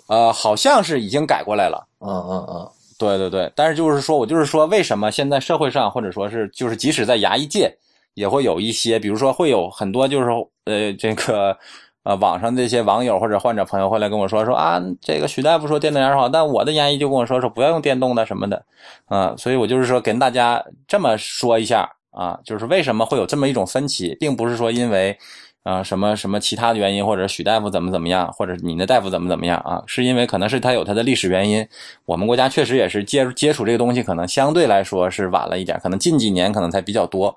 [0.08, 1.88] 呃，好像是已经改过来了。
[2.00, 2.70] 嗯嗯嗯。
[3.00, 7.74] 对对对，但是就是说，我就是说，为什么现在社会上，或者说是就是即使在牙医界，
[8.14, 10.30] 也会有一些，比如说会有很多，就是
[10.66, 11.58] 呃，这个
[12.04, 18.64] 呃，网上这些网友或者患者朋友会来跟我说说啊，这个许大夫说电动牙刷好，但我的牙医就跟我说说不要用电动的什么的，
[19.06, 25.18] 啊，所以我就是说跟大家这么说一下啊，就是为什么会有这么一种分歧，并不是说因为
[25.64, 31.68] 啊什么什么其他的原因，或者许大夫怎么怎么样，或者你的大夫怎么怎么样啊，是因为可能是他有他的历史原因，
[32.06, 37.36] 我们国家确实也是接接触这个东西，可能相对来说是晚了一点，可能近几年可能才比较多。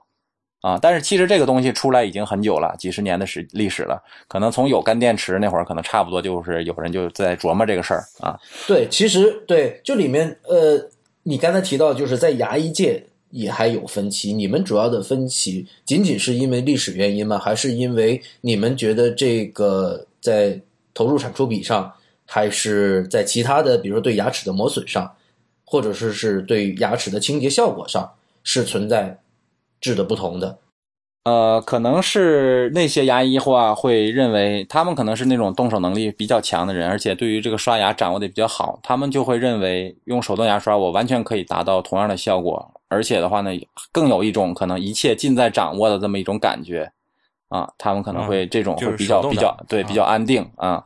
[0.62, 4.02] 啊，但是其实这个东西出来已经很久了，几十年的史历史了。
[4.26, 8.36] 可能从有干电池那会儿，可能差不多就是有人就在琢磨这个事儿啊。
[8.66, 10.90] 对，其实对，这里面呃，
[11.22, 14.32] 你刚才提到就是在牙医界也还有分歧。
[14.32, 17.38] 你们主要的分歧仅仅是因为历史原因吗？
[17.38, 20.60] 还是因为你们觉得这个在
[20.94, 21.92] 投入产出比上，
[22.24, 25.14] 还是在其他的，比如说对牙齿的磨损上，
[25.64, 28.12] 或者说是对牙齿的清洁效果上
[28.42, 29.18] 是存在？
[29.78, 30.58] 质的不同的，
[31.24, 43.50] 呃，可能是那些牙医话会认为，他们可能是那种动手能力比较强的人，而且对于这个刷牙掌握的比较好，他们就会认为用手动牙刷我完全可以达到同样的效果，而且的话呢，
[43.90, 46.90] 更有一种可能一切尽在掌握的这么一种感觉
[47.48, 50.84] 啊，他们可能会这种会比较比较对比较安定啊。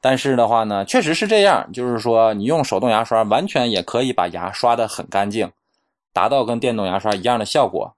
[0.00, 5.50] 但是的话呢，确实是这样，就是说你用手动牙刷完全也可以把牙刷的很干净，
[6.12, 7.94] 达到跟电动牙刷一样的效果。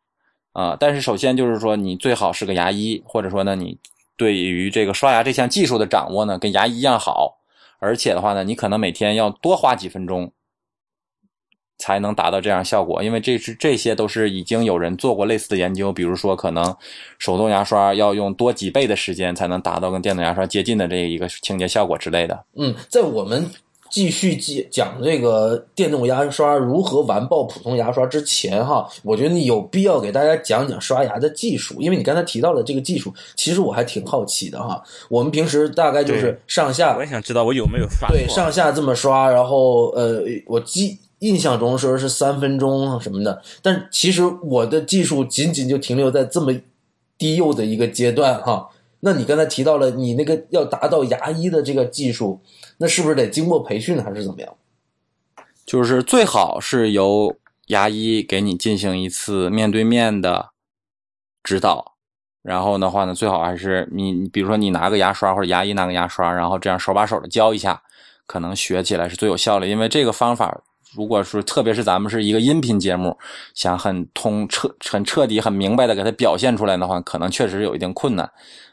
[0.53, 3.79] 啊，但是首先就是说，你最好是个牙医，或者说呢，你
[4.19, 7.39] 对于这个刷牙这项技术的掌握呢，跟牙医一样好。
[7.79, 10.31] 而且的话呢，你可能每天要多花几分钟，
[11.83, 13.03] 才能达到这样效果。
[13.03, 16.65] 因为这是这些都是已经有人做过类似的研究，比如说可能
[17.19, 22.45] 手动牙刷要用多几倍的时间才能达到跟电动牙刷接近的这一个清洁效果之类的。
[22.55, 23.51] 嗯，在我们。
[23.95, 34.83] 继续讲讲这个电动牙刷如何完爆普通牙刷之前，哈，我觉得你有必要给大家讲讲刷牙的技术，因为你刚才提到了这个技术，其实我还挺好奇的哈。
[35.11, 46.53] 我们平时大概就是上下，我也想知道我有没有刷对上下这么刷，然后呃，我记印象中说是三分钟什么的，但其实我的技术仅仅就停留在这么
[47.19, 48.69] 低幼的一个阶段哈。
[49.01, 52.41] 那你刚才提到了你那个要达到牙医的这个技术。
[52.79, 54.53] 那是不是得经过培训还是怎么样？
[55.65, 57.37] 就是最好是由
[57.69, 60.51] 牙医给你进行一次面对面的
[61.45, 61.95] 指导，
[62.43, 67.81] 然后的话呢，最好还是你，比如说你拿个牙刷或者牙医拿个牙刷，然后这样手把手的教一下，
[68.27, 69.69] 可能学起来是最有效的。
[69.69, 70.61] 因为这个方法，
[70.95, 73.17] 如果说特别是咱们是一个音频节目，
[73.55, 78.31] 想很通彻、很彻底、很明白的给它表现出来的话，可能确实有一定困难。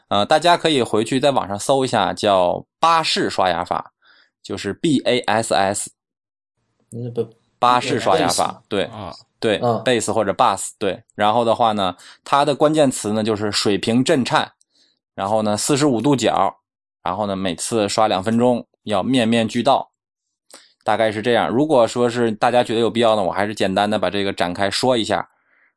[0.08, 3.92] 呃，大家可以回去在网上搜一下，叫巴氏刷牙法。
[4.42, 5.90] 就是 B A S S，
[6.88, 11.00] 那不巴氏刷牙法，对啊，对，base 或者 bus，对。
[11.14, 11.94] 然后的话呢，
[12.24, 14.50] 它的关键词呢就是水平震颤，
[15.14, 16.50] 然后呢四十五度角，
[17.02, 19.89] 然后呢每次刷两分钟，要面面俱到，
[20.84, 21.48] 大概是这样。
[21.48, 25.28] 如果说是大家觉得有必要呢，我还是简单的把这个展开说一下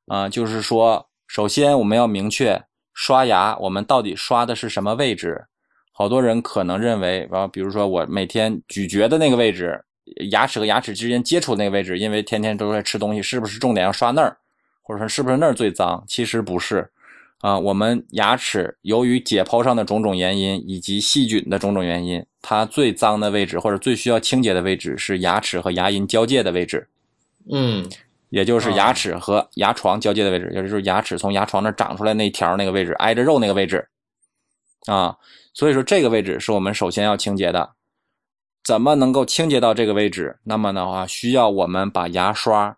[0.08, 2.62] 啊，就是说，首先我们要明确
[2.93, 5.45] 刷牙，我们到底刷的是什么位置。
[5.91, 9.80] 好多人可能认为，啊，比如说我每天咀嚼的那个位置，
[10.32, 14.36] 牙齿和牙齿之间接触那个位置，因为天天都在吃东西，是不是重点要刷那儿，
[14.82, 16.04] 或者说是不是那儿最脏？
[16.08, 16.89] 其实不是，
[17.41, 26.88] 啊，我们牙齿由于解剖上的种种原因以及细菌的种种原因，它最脏的位置或者最需要清洁的位置是牙齿和牙龈交界的位置，
[27.50, 27.89] 嗯，
[28.30, 33.88] 也就是牙齿和牙床交界的位置，也就是牙齿从牙床那长出来那条那个位置，挨着肉那个位置，
[34.86, 35.18] 啊。
[35.56, 37.74] 所以说，这个位置是我们首先要清洁的。
[38.64, 40.39] 怎么能够清洁到这个位置？
[40.44, 42.76] 那么的话，需要我们把牙刷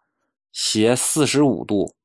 [0.51, 1.95] 斜四十五度，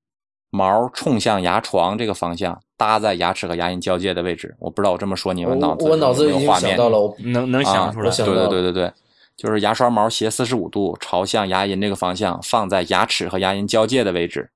[0.49, 4.57] 毛冲向牙床这个方向，搭在牙齿和牙龈交界的位置。
[4.59, 8.11] 我不知道我这么说你们脑子我脑子已经想到了，能能想出来。
[8.11, 8.93] 对对对对对，
[9.37, 14.49] 就是牙刷毛斜四十五度朝向牙龈这个方向，放在牙齿和牙龈交界的位置，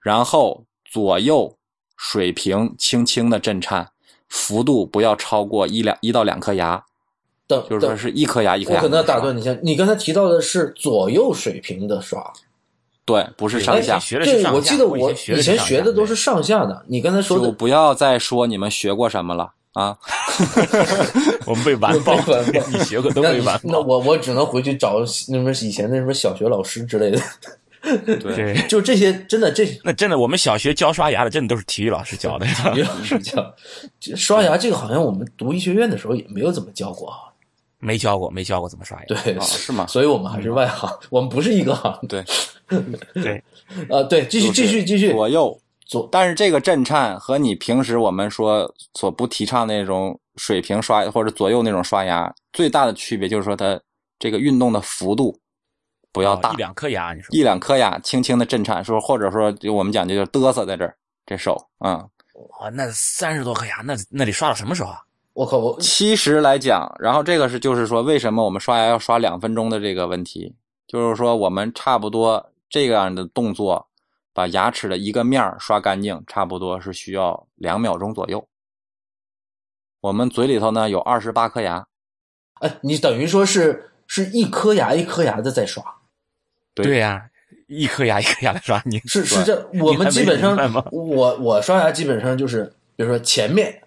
[0.00, 1.56] 然后左右
[1.96, 3.88] 水平轻轻的震颤。
[4.28, 6.84] 幅度不要超过一两一到两颗牙，
[7.46, 8.78] 等就是说是一颗牙一颗牙。
[8.78, 12.20] 我可能要打断你一下，你刚才提到的是左右水平的刷，
[13.06, 13.98] 对，不是上下。
[14.10, 16.84] 对，我记得我以前学的都是上下的。
[16.88, 19.96] 你刚才说的，不要再说你们学过什么了啊！
[21.46, 23.60] 我们被完爆了，你学过都被完爆。
[23.62, 27.20] 那我我只能回去找那什么以前那什么小学老师之类的。
[28.04, 32.44] 对， 就这些，真的这那真的，我们小学教刷牙的，真的都是体育老师教的。
[32.46, 33.54] 体育老师教
[34.16, 37.25] 刷牙，这个好像我们读医学院的时候也没有怎么教过啊。
[37.86, 39.04] 没教过，没教过怎么刷牙。
[39.06, 39.86] 对，是吗？
[39.86, 41.96] 所以我们还是外行，我们不是一个行。
[42.08, 42.24] 对，
[43.14, 43.40] 对，
[43.88, 45.12] 呃，对，继续，继续，继续。
[45.12, 45.56] 左右
[45.86, 53.80] 左，但是这个震颤和你平时我们说所不提倡那种水平刷或者左右那种刷牙最大的区别就是说它
[54.18, 55.38] 这个运动的幅度
[56.10, 62.00] 不要大，一两颗牙，你说一两颗牙轻轻的震颤，说或者说就我们讲究就是嘚瑟在这儿，这手啊。
[62.00, 62.10] 嗯
[62.60, 64.98] 哇，那三十多颗牙，那那得刷到什么时候啊？
[65.36, 70.54] 我靠，我其实来讲，然后这个是就是说，为什么我们刷牙要刷两分钟的这个问题，
[70.88, 73.86] 就是说我们差不多这样的动作，
[74.32, 78.48] 把牙齿的一个面儿刷干净，差不多是需要两秒钟左右。
[80.00, 81.86] 我们嘴里头呢有二十八颗牙，
[82.60, 85.84] 哎，你等于说是是一颗牙一颗牙的在刷，
[86.72, 86.96] 对。
[86.98, 87.28] 呀、
[87.66, 90.56] 一颗牙一颗牙的刷，你是是这，我们基本上
[90.90, 93.82] 我我刷牙基本上就是，比如说前面，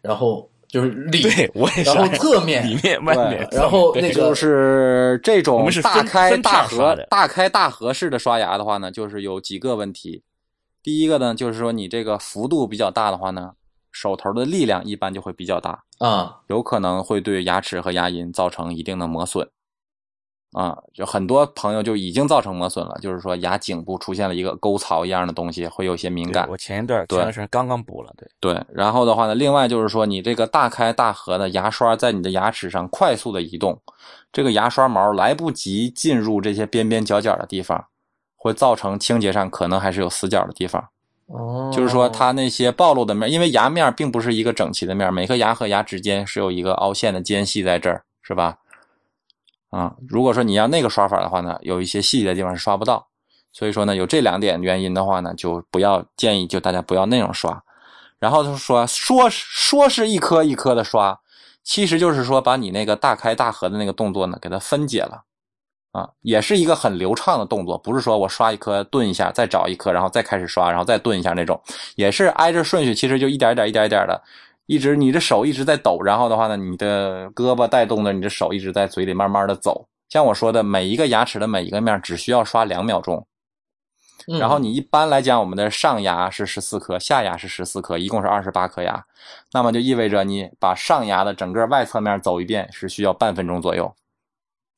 [0.00, 10.24] 然后就是里，对我也是然后侧面里面外面，然后那个就是这种大开大合的大开大合式的刷牙的话呢，就是有几个问题。
[10.82, 13.52] 第一个呢，就是说你这个幅度比较大的话呢，
[13.92, 15.84] 手头的力量一般就会比较大。
[15.98, 19.48] 啊，有可能会对牙齿和牙龈造成一定的磨损，
[20.54, 26.48] 啊，就很多朋友就已经造成磨损了，就是说牙颈部出现了一个沟槽一样的东西，会有些敏感。
[26.48, 33.80] 我前一段对前段时间刚刚补了，对，对，然后的话呢，另外就是说，你这个大开大合的牙刷在你的牙齿上快速的移动，
[34.32, 37.86] 这个牙刷毛来不及进入这些边边角角的地方，
[38.36, 40.88] 会造成清洁上可能还是有死角的地方。
[41.26, 48.58] 哦，就是说它那些暴露的面，因为牙面并不是一个整齐的面，每颗牙和牙之间是有一个凹陷的间隙在这儿，是吧？
[49.74, 53.08] 啊，如果说你要那个刷法的话呢，有一些细节的地方是刷不到，
[53.52, 57.60] 所以说呢，有这两点原因的话呢，就不要建议就大家不要那种刷。
[58.20, 61.18] 然后他说说说是一颗一颗的刷，
[61.64, 65.24] 其实就是说把你那个大开大合的那个动作呢，给它分解了。
[65.90, 71.60] 啊，也是一个很流畅的动作，不是说我刷一颗顿一下，再找一颗，然后再开始刷，然后再顿一下那种，
[71.94, 74.20] 也是挨着顺序，其实就一点一点、一点一点的，
[74.66, 79.86] 一直你的手一直在抖，然后的话呢，你的胳膊带动着你的手一直在嘴里慢慢的走。
[80.08, 83.26] 像我说的，每一个牙齿的每一个面只需要刷两秒钟，
[84.28, 89.04] 嗯然后你一般来讲，我们的上牙是十四颗，下牙是十四颗，一共是二十八颗牙，
[89.52, 93.94] 那么就意味着你把上牙的整个外侧面走一遍是需要半分钟左右。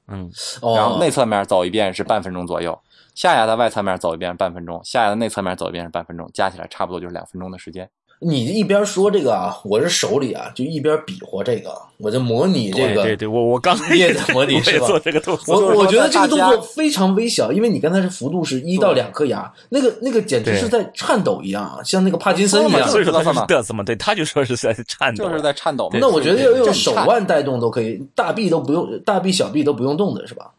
[0.09, 0.31] 嗯，
[0.63, 2.81] 哦，然后内侧面走一遍是半分钟左右，
[3.15, 7.91] 下牙的外侧面走一遍是半分钟，下牙的内侧面走一遍是半分钟，加起来差不多就是两分钟的时间。
[8.19, 22.91] 你一边说这个啊，我这手里啊就一边比划这个，我就模拟这个，对对对，我我刚也在模拟是吧做这个动我作，我我觉得这个动作非常微小，因为你刚才是幅度是一到两颗牙，那个那个简直是在颤抖一样啊，像那个帕金森一样说嘛。
[22.91, 25.91] 所以说他知道吗是嘚瑟嘛，对，他就说是在颤抖，就是在颤抖。
[25.93, 30.53] 那我觉得要用手腕带动都可以，大臂都不用，大臂小臂都不用动的是吧？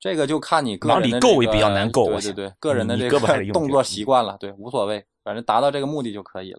[0.00, 3.18] 这个就看你个人的往里这个够也比较难够我想对对对，个人的这个
[3.54, 6.58] 动作习惯了，对，无所谓，反正达到这个目的就可以了。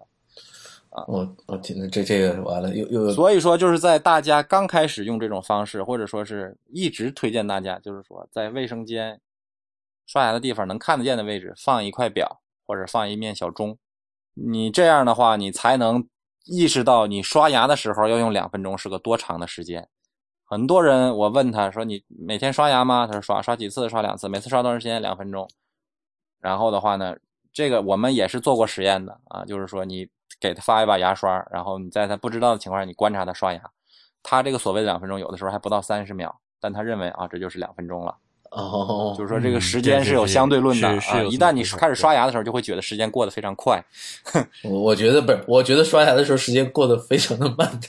[1.07, 9.19] 我我天呐，这这个完了，又又所以说，就是在大家刚开始用这种方式，或者说是一直推荐大家，就是说在卫生间
[10.05, 13.77] 刷牙的地方能看得见的位置放一块表，或者放一面小钟。
[14.33, 16.07] 你这样的话，你才能
[16.45, 19.87] 意识到你刷牙的时候要用两分钟是个多长的时间。
[20.43, 23.89] 很多人我问他说：“你每天刷牙吗？”他说：“刷，刷几次？
[23.89, 24.29] 刷两次。
[24.29, 25.01] 每次刷多长时间？
[25.01, 25.49] 两分钟。”
[26.39, 27.15] 然后的话呢，
[27.51, 30.07] 这个我们也是做过实验的啊，就是说你
[30.39, 33.61] 给他发一把牙刷，然后你在他不知道的情况下，你观察他刷牙，
[34.23, 38.15] 他这个所谓的两分钟，有的时候还不到三十秒，但他认为啊，这就是两分钟了。
[38.51, 43.83] 哦，就是说这个嗯时间是有相对论的啊，是是有一旦你开始刷牙的时候，就会觉得时间过得非常快。
[44.63, 47.87] 我我觉得不是，我觉得刷牙的时候时间过得非常的慢的，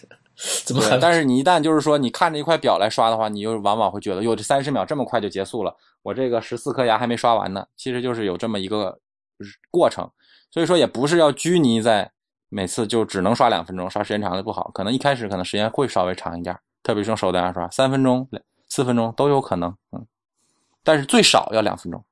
[0.65, 7.65] 怎么还，但是你一旦就是说你看着一块表来刷的话，你又往往会觉得，哟，这三十秒这么快就结束了，我这个十四颗牙还没刷完呢。
[7.77, 8.99] 其实就是有这么一个
[9.71, 10.11] 过程，
[10.51, 12.11] 所以说也不是要拘泥在
[12.49, 14.71] 每次就只能刷两分钟，刷时间长了不好。
[14.73, 18.29] 可能一开始可能时间会稍微长一点，特别是用手的牙刷，三分钟、
[18.69, 20.07] 四分钟都有可能，嗯，
[20.83, 22.03] 但是最少要两分钟。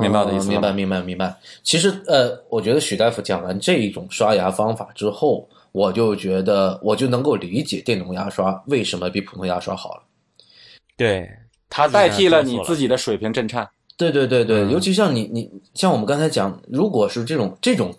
[0.00, 1.36] 明白我的意思明白，明白，明白。
[1.64, 10.02] 其实，呃，我觉得许大夫讲完这一种刷牙方法之后，我就觉得我就能够理解电动牙刷为什么比普通牙刷好了。
[10.96, 11.28] 对，
[11.68, 12.62] 它代替了你。
[12.62, 13.68] 自己的水平震颤。
[13.96, 17.92] 对对对对，嗯尤其像你你像我们刚才讲，如果是这种这种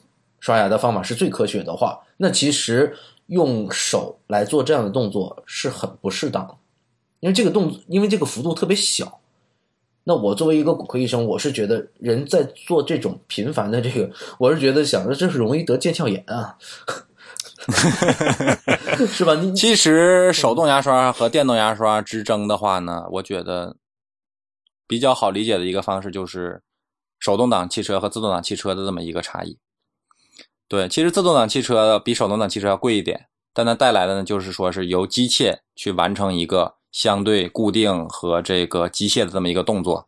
[0.47, 2.95] 刷牙的方法是最科学的话，那其实
[3.25, 6.55] 用手来做这样的动作是很不适当的，
[7.19, 9.19] 因为这个动作，因为这个幅度特别小。
[10.05, 16.57] 那我作为一个骨科医生，我是觉得人在做这种频繁的这个，我是觉得想着这是容易得腱鞘炎啊，
[19.05, 19.35] 是吧？
[19.35, 23.75] 你其实手动牙刷和电动牙刷之争的话呢，我觉得
[24.87, 26.61] 比较好理解的一个方式就是
[27.19, 29.57] 手动挡汽车和自动挡汽车的这么一个差异。
[30.67, 40.07] 对，其实自动挡汽车比手动挡汽车要贵一点，但它带来的呢，就是说是由机械去完成一个相对固定和这个机械的这么一个动作，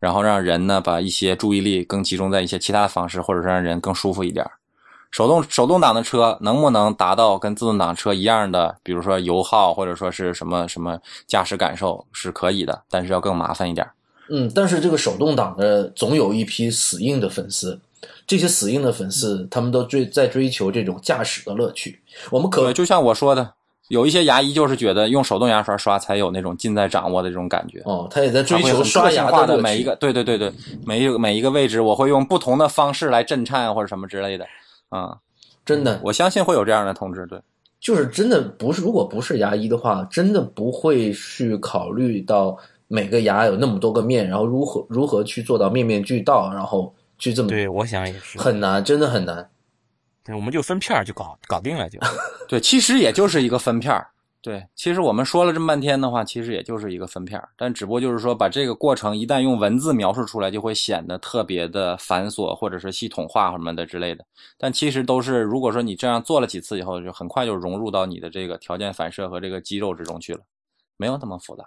[0.00, 4.44] 然后让人呢把一些注意力更集中在一些其他的方式，或者是让人更舒服一点。
[5.12, 13.86] 手动手动挡的车能不能达到跟自动挡车一样的，比如说油耗或者说是什么什么驾驶感受是可以的，但是要更麻烦一点。
[14.30, 17.78] 嗯，但是这个手动挡的总有一批死硬的粉丝，
[18.26, 22.00] 这些死硬的粉丝他们都追在追求这种驾驶的乐趣。
[22.30, 23.52] 我们可就像我说的，
[23.88, 27.80] 有一些牙医就是觉得用手动牙刷刷才有那种尽在掌握的这种感觉。
[27.84, 30.52] 哦，他也在追求刷牙的每一个，对对对对，
[30.84, 34.46] 每一个每一个位置，我会用不同的方式来震颤或者什么之类的。
[34.88, 35.16] 啊，
[35.64, 37.26] 真的，我相信会有这样的同志。
[37.26, 37.38] 对，
[37.80, 42.56] 就是真的不是，如果不是牙医的话，真的不会去考虑到
[42.88, 49.48] 每个牙有那么多个面，然后如何如何去做到面面俱到，然后去这么对，我想也是很难，真的很难。
[50.24, 52.00] 对，我们就分片就搞搞定了，就
[52.48, 54.04] 对，其实也就是一个分片
[54.40, 64.26] 对，其实我们说了这么半天的话，其实也就是一个分片但只不过就是说，把这个过程一旦用文字描述出来，就会显得特别的繁琐，或者是系统化什么的之类的。
[64.58, 70.40] 但其实都是，如果说你这样做了几次以后，就很快就融入到你的这个条件反射和这个肌肉之中去了，
[70.96, 71.64] 没有那么复杂。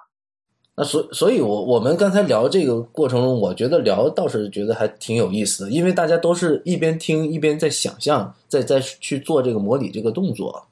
[0.77, 10.67] 那所所以，我我们刚才聊这个过程中，我觉得聊倒是觉得还挺有意思的，因为大家都是一边听一边在想象，在在去做这个模拟这个动作。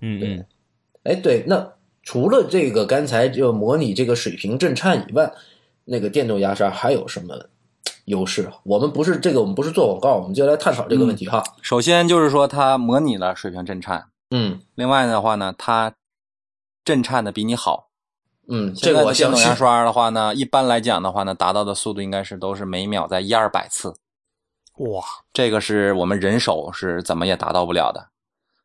[0.00, 0.44] 嗯嗯。
[1.02, 5.32] 哎，对，那除了这个刚才就模拟这个水平震颤以外，
[5.84, 7.34] 那个电动牙刷还有什么
[8.04, 8.48] 优势？
[8.62, 11.42] 我们不是这个，我们不是做广告，我们就来探讨这个问题哈。
[11.60, 15.92] 首先就是说它模拟了水平震颤，嗯，另外的话呢，它
[16.84, 17.87] 震颤的比你好，
[18.50, 23.94] 嗯，这个电动牙刷的话呢，一般来讲的话呢，达到的速度应该是都是每秒在一二百次，
[24.78, 28.08] 哇，这个是我们人手是怎么也达到不了的。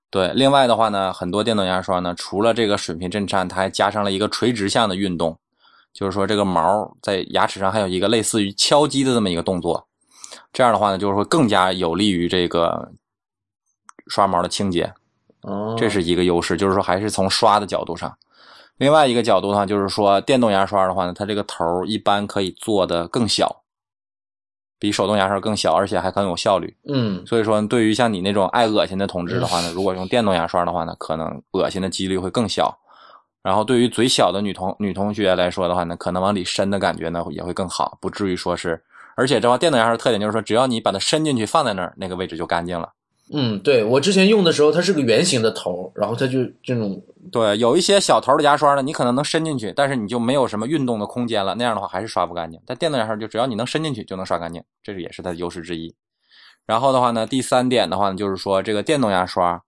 [0.09, 5.38] 对，另外的话呢，很多电动牙刷呢，除了这个水平震颤，它还加上了一个垂直向的运动，
[5.91, 9.86] 就是说这个毛在牙齿上还有一个类似于敲击的这么一个动作，
[10.53, 12.89] 这样的话呢，就是会更加有利于这个
[14.07, 14.93] 刷毛的清洁。
[15.41, 18.15] 哦，这是一个优势，就是说还是从刷的角度上。
[18.78, 23.61] 另外一个角度的话，就是说电动牙刷的话呢，它这个头一般可以做的更小。
[24.80, 26.76] 比手动牙刷更小，而且还更有效率。
[26.89, 32.78] 嗯，所以说，对于像你那种爱恶心的同志的话呢， 如果用电动牙刷的话呢，可能恶心的几率会更小。
[33.41, 38.84] 然后，对于嘴小的女同女同学来说的话呢，可能往里伸的感觉呢也会更好，不至于说是。
[39.15, 42.91] 而且，这话电动牙刷特点就是说，只要你把它伸进去，放在那儿，那个位置就干净了。
[43.36, 47.01] 嗯，对我之前用的时候，它是个圆形的头，然后它就这种。
[47.31, 52.61] 对，有一些小头的牙刷呢，你可能能伸进去，但是你就没有什么运动的空间了，那样的话还是刷不干净。
[52.65, 55.93] 但电动牙刷就只要你能伸进去就能刷干净，这是也是它的优势之一。
[56.67, 59.59] 然后的话呢，第三点的话呢，就是说这个电动牙刷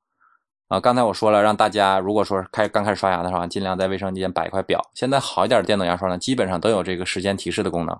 [0.67, 4.79] 啊，刚才我说了，让大家如果说开刚开始刷牙的话，尽量在卫生间摆一块表。
[4.93, 7.97] 现在好一点的电动牙刷呢，基本上都有这个时间提示的功能。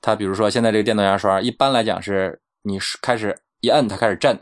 [0.00, 4.38] 它比如说现在这个电动牙刷，一般来讲是你开始一摁，它开始震。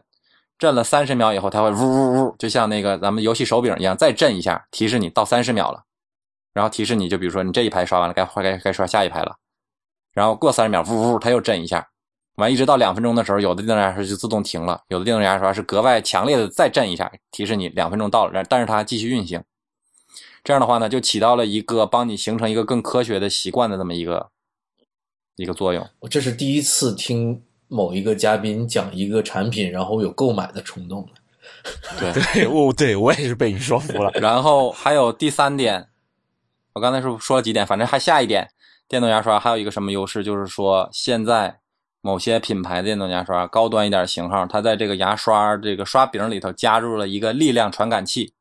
[0.59, 5.85] 震了三十秒以后，它会呜呜呜，就像那个咱们游戏手柄一样，再震一下，提示你到三十秒了，
[6.53, 9.37] 然后提示你就比如说你这一排刷完了，该换该该刷下一排了，
[10.13, 11.89] 然后过三十秒，呜呜，它又震一下，
[12.35, 19.43] 完一直到两分钟的时候，有的电动牙刷就自动停了，有的电动牙刷是格外强烈的再震一下，提示你两分钟到了，但是它继续运行。
[20.43, 24.31] 这样的话呢，就起到了一个帮你形成一个更科学的习惯的这么一个
[25.37, 25.89] 一个作用。
[26.01, 27.45] 我这是第一次听。
[27.69, 31.09] 某一个嘉宾讲一个产品，然后有购买的冲动
[31.99, 34.11] 对对，我，对我也是被你说服了。
[34.21, 35.89] 然后还有第三点，
[36.73, 38.51] 我刚才是说了几点，反正还下一点，
[38.89, 41.59] 电动牙刷还有一个什么优势，就是说现在
[42.01, 48.33] 某些品牌的电动牙刷高端一点型号，它在这个牙刷这个刷柄里头加入了一个力量传感器。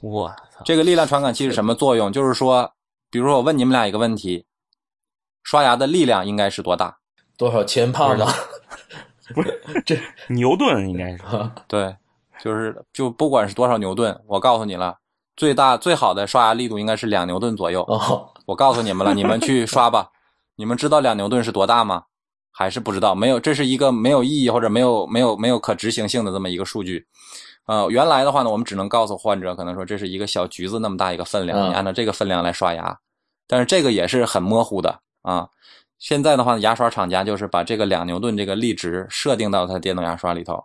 [0.00, 0.62] 我操！
[0.64, 2.12] 这个力量传感器是什么作用？
[2.12, 2.72] 就是说，
[3.10, 4.44] 比如说我问你们俩一个问题，
[5.42, 6.98] 刷牙的力量应该是多大？
[7.36, 8.26] 多少千帕呢？
[9.34, 11.18] 不是 这牛顿应该是
[11.66, 11.96] 对，
[12.42, 14.98] 就是就不管是多少牛顿，我告诉你了，
[15.36, 17.82] 最大最好的刷牙力度应该是两牛顿左右。
[17.84, 20.10] 哦，我告诉你们了，你们去刷吧。
[20.56, 22.04] 你们知道两牛顿是多大吗？
[22.52, 23.14] 还是不知道？
[23.14, 27.04] 没有，这是一个没有意义或者没有没有没有可执行性的这么一个数据。
[27.66, 32.96] 呃，原来的话呢，我们只能告诉患者，可能说这是一个小橘子那么大一个分量，你按照这个分量来刷牙。
[33.48, 35.48] 但是这个也是很模糊的啊。
[36.04, 40.62] 现在的话，牙刷厂家就是把这个两牛顿这个力值设定到它电动牙刷里头。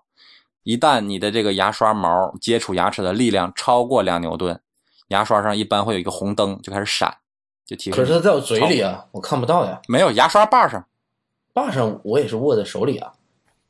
[0.63, 4.59] 一旦你的这个牙刷毛接触牙齿的力量超过两牛顿，
[5.07, 7.19] 牙刷上一般会有一个红灯就开始闪，
[7.65, 7.95] 就提示。
[7.95, 9.79] 可是它在我嘴里啊，我看不到呀。
[9.87, 10.85] 没有牙刷把上，
[11.53, 13.13] 把上我也是握在手里啊。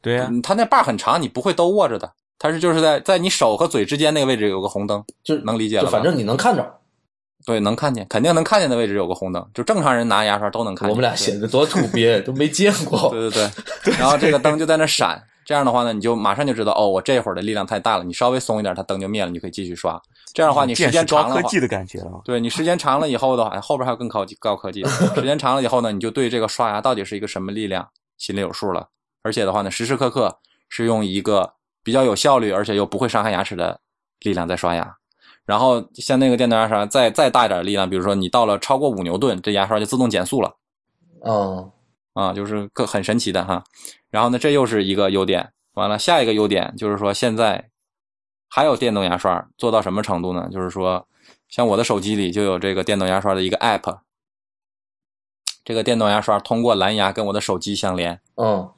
[0.01, 6.78] 对呀、嗯它那把很长，你不会都握着的，它是就是在在你手和嘴之间那个位置有个红灯，就能理解了反正你能看着。
[7.45, 10.89] 对，能看见，肯定能看见的位置有个红灯，就正常人拿牙刷都能看见。
[10.89, 13.09] 我们俩显得多土鳖，都没见过。
[13.09, 13.49] 对对
[13.83, 19.99] 对， 然后这个灯就在那闪，这样的话呢，你就马上就知道，哦，我这会儿的力量太大了，你稍微松一点，它灯就灭了，你可以继续刷。
[20.33, 22.21] 这样的话，你时间长了，高科技的感觉了。
[22.23, 24.83] 对你时间长了以后的话，哎后边还有更高级高科技。
[25.15, 27.87] 时间长了以后呢，你就对这个刷牙到底是一个什么力量
[28.17, 28.87] 心里有数了。
[29.23, 30.37] 而且的话呢，时时刻刻
[30.69, 31.51] 是用一个
[31.83, 33.79] 比较有效率，而且又不会伤害牙齿的
[34.19, 34.95] 力量在刷牙。
[35.49, 40.57] 然后像那个电动牙刷再再大一点的力量，比如说你到了超过五牛顿，这牙刷就自动减速了。
[41.25, 41.71] 嗯，
[42.13, 43.63] 啊，就是个很神奇的哈。
[44.11, 45.51] 然后呢，这又是一个优点。
[45.73, 47.71] 完了，下一个优点就是说，现在
[48.47, 50.47] 还有电动牙刷做到什么程度呢？
[50.51, 51.07] 就是说，
[51.47, 54.01] 像我的手机里就有这个电动牙刷的一个 app。
[55.65, 58.69] 这个电动牙刷通过蓝牙跟我的手机相连，嗯，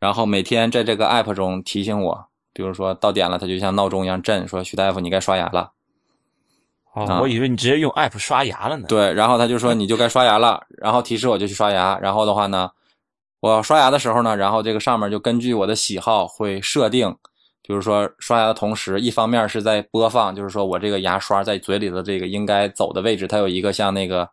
[0.00, 5.74] 然后每天在这个 app 中提醒我，比如说到点了，它就像闹钟一样震，说徐大夫你该刷牙了。
[7.20, 8.86] 我以为你直接用 app 刷牙了呢。
[8.88, 12.70] 对，然后他就说你就该刷牙了，然后提示我就去刷牙，然后的话呢，
[13.40, 17.14] 我刷牙的时候呢，然后这个上面就根据我的喜好会设定，
[17.62, 24.28] 比如说刷牙的同时，一方面是在播放，就是说我这个牙刷在嘴里的这个应该走的位置，它有一个像那个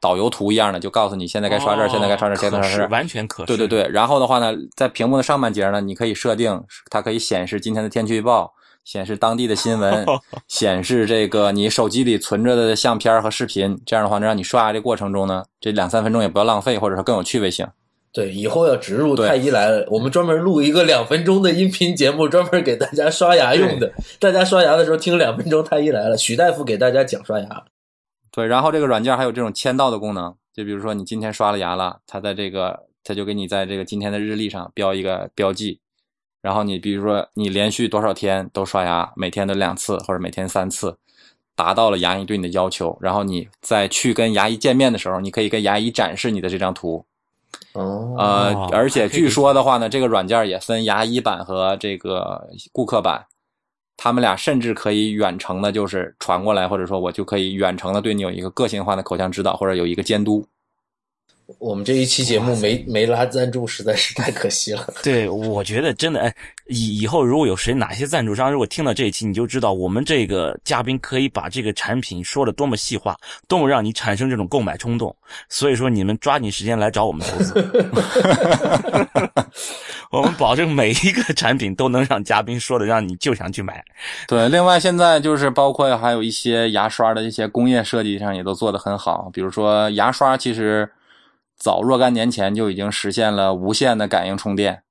[0.00, 2.88] 导游图一样的，就告诉你现在该刷这儿，哦现在该刷这儿，现在该刷这儿。
[2.88, 3.46] 完全可视。
[3.46, 6.60] 对对对，然后的话呢，在屏幕的上半截呢，你可以设定
[6.90, 8.52] 它可以显示今天的天气预报，
[8.90, 10.04] 显示当地的新闻，
[10.48, 13.80] 显示这个你手机里存着的相片和视频。
[13.86, 17.64] 这样的话，能让你刷牙的过程中呢，这两三分钟也不要浪费，或者说更有趣味性。
[18.12, 23.92] 对，以后要植入太医来了，我们专门录一个两分钟的音频节目，专门给大家刷牙用的。
[24.18, 27.62] 大家刷牙的时候听两分钟太医来了，许大夫给大家讲刷牙。
[28.32, 35.78] 对，然后这个软件还有这种签到的功能，就比如说你今天刷了牙了，它在这个它就给你在这个今天的日历上标一个标记，
[36.42, 40.96] 然后你比如说你连续多少天都刷牙，每天都两次或者每天三次，
[41.54, 47.04] 达到了牙医对你的要求，然后你再去跟牙医见面的时候，你可以跟牙医展示你的这张图，
[47.74, 53.26] 哦，呃哦，而且据说的话呢，这个软件也分牙医版和这个顾客版，
[53.96, 60.46] 他们俩甚至可以远程的，就是传过来，或者说我就可以远程的对你有一个个性化的口腔指导，或者有一个监督。
[61.58, 64.86] 我们这一期节目没没拉赞助，实在是太可惜了。
[65.02, 66.34] 对，我觉得真的，哎，
[66.68, 73.16] 以以后如果有谁哪些赞助商，如果听到这一期，你就知道我们这个嘉宾可以把这个产品说的多么细化，
[73.48, 75.14] 多么让你产生这种购买冲动。
[75.48, 77.54] 所以说，你们抓紧时间来找我们投资，
[80.10, 83.84] 我们保证每一个产品都能让嘉宾说的让你就想去买。
[84.28, 90.88] 对，另外现在就是包括还有一些牙刷的一些工业设计上也都做得很好，比如说牙刷其实
[91.60, 94.82] 早若干年前就已经实现了无线的感应充电。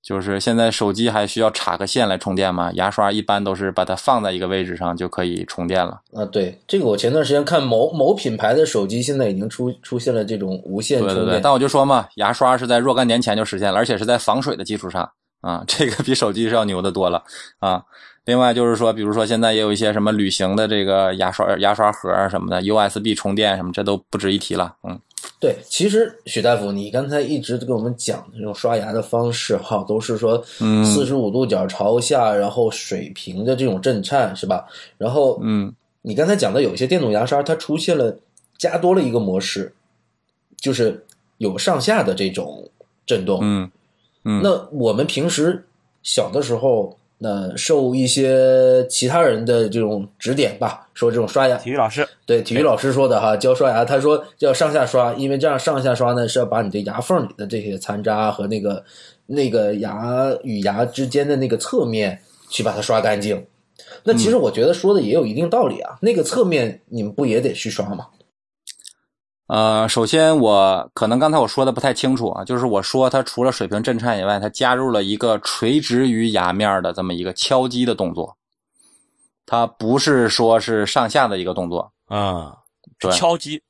[0.00, 6.00] 就是现在手机还需要插个线来充电吗，牙刷一般都是把它放在一个位置上就可以充电了。
[6.14, 11.16] 啊，对，这个我前段时间看某某品牌的手机，现在已经出出现了这种无线充电。
[11.16, 17.22] 对对对，但我就说嘛，牙刷是在若干年前就实现了，而且是在防水的基础上啊，这个比手机是要牛的多了
[17.58, 17.82] 啊。
[18.24, 24.76] 另外就是说，比如说现在也有一些什么旅行的这个牙刷、牙刷盒啊什么的，USB 充电什么，这都不值一提了。
[24.84, 24.98] 嗯，
[25.40, 34.66] 对，其实许大夫，你刚才一直跟我们讲的这种刷牙的方式，哈，都是说嗯四十五度角朝下，然后水平的这种震颤，是吧？
[34.96, 35.72] 然后，嗯，
[36.02, 38.18] 你刚才讲的有一些电动牙刷，它出现了
[38.56, 39.72] 加多了一个模式，
[40.56, 42.68] 就是有上下的这种
[43.06, 43.38] 震动。
[43.42, 43.70] 嗯
[44.24, 45.64] 嗯，那我们平时
[46.02, 58.84] 小的时候，那受一些其他人的这种指点吧，说这种刷牙，体育老师，对体育老师说的哈，教刷牙，他说要上下刷，因为这样上下刷呢是要把你的牙缝里的这些残渣和那个
[59.26, 63.44] 那个牙与牙之间的那个侧面去把它刷干净。
[64.04, 68.06] 那其实我觉得说的也有一定道理啊，那个侧面你们不也得去刷吗？
[69.48, 78.36] 呃，首先我可能刚才我说的不太清楚啊，就是我说它除了水平震颤以外，它加入了一个垂直于牙面的这么一个敲击的动作，
[79.46, 81.90] 它不是说是上下的一个动作。
[82.08, 82.56] 啊、
[82.98, 83.62] 对敲击，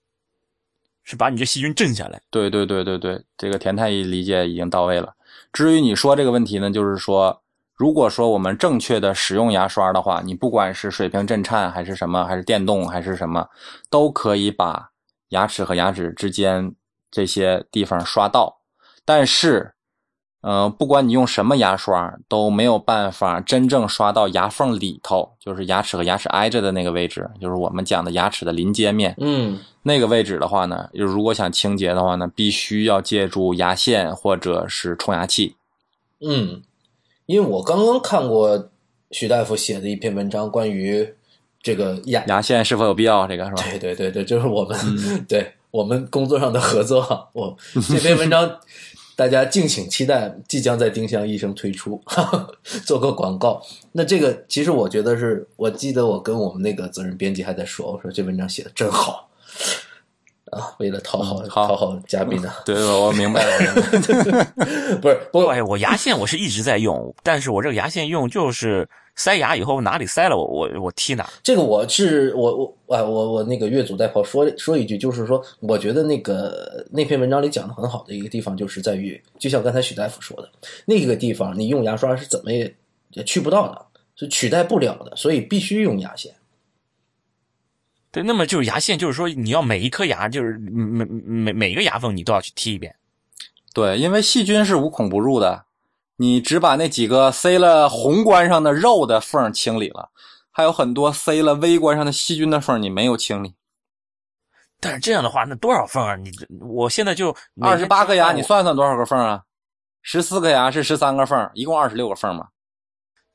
[1.04, 2.20] 是把你这细菌震下来。
[2.28, 5.14] 对对对对对，这个田太医理解已经到位了。
[5.52, 7.40] 至于你说这个问题呢，就是说，
[7.76, 13.48] 如果说我们正确的使用牙刷的话，你不管是水平震颤还是什么，还是电动还是什么，
[13.88, 14.87] 都可以把
[15.28, 16.74] 牙齿和牙齿之间
[17.10, 18.60] 这些地方刷到。
[19.04, 19.72] 但是，
[20.42, 29.14] 呃，不管你用什么牙刷，都没有办法真正刷到牙缝里头，就是牙齿和牙齿挨着的那个位置，就是我们讲的牙齿的临接面。
[29.18, 35.56] 嗯，那个位置的话呢，就如果想清洁的话呢，必须要借助牙线或者是冲牙器。
[36.20, 36.62] 嗯，
[37.26, 38.70] 因为我刚刚看过
[39.10, 41.14] 徐大夫写的一篇文章，关于
[41.62, 43.26] 这个牙牙线是否有必要？
[43.26, 43.62] 这个是吧？
[43.70, 44.78] 对对对对，就是我们、
[45.28, 47.28] 对我们工作上的合作。
[47.32, 47.56] 我
[47.88, 48.58] 这篇文章
[49.16, 52.00] 大家敬请期待，即将在丁香医生推出，
[52.86, 53.60] 做个广告。
[53.92, 59.28] 那这个其实我觉得是，我记得我跟我们那个责任编辑还在说，我说这文章写的真好
[60.52, 63.74] 啊，为了讨好、嗯讨好嘉宾呢、 对，我我明白了。
[65.00, 71.28] 不是不过哎，我牙线我是一直在用，但是我这个牙线用就是塞牙以后哪里塞了我我我踢哪。
[71.42, 80.48] 这个我是我我啊我我那个越俎代庖说说一句，就是说，我觉得那个那篇文章里讲的很好的一个地方，就是在于，就像刚才许大夫说的，
[80.84, 82.74] 那个地方你用牙刷是怎么也
[83.12, 83.86] 也去不到的，
[84.16, 86.32] 是取代不了的，所以必须用牙线。
[88.10, 92.94] 对，那么就是牙线，就是说你要每一颗牙，就是每每每个牙缝你都要去剔一遍。
[93.74, 95.64] 对，因为细菌是无孔不入的，
[96.16, 100.10] 你只把那几个塞了宏观上的肉的缝清理了，
[100.50, 103.54] 还有很多塞了微观上的细菌的缝你没有清理。
[104.80, 106.16] 但是这样的话，那多少缝啊？
[106.16, 106.30] 你
[106.60, 108.58] 我现在就二十八个牙，你算。
[108.58, 109.42] 算算多少个缝啊？
[110.02, 112.48] 十四个牙是十三个缝，一共二十六个缝儿嘛。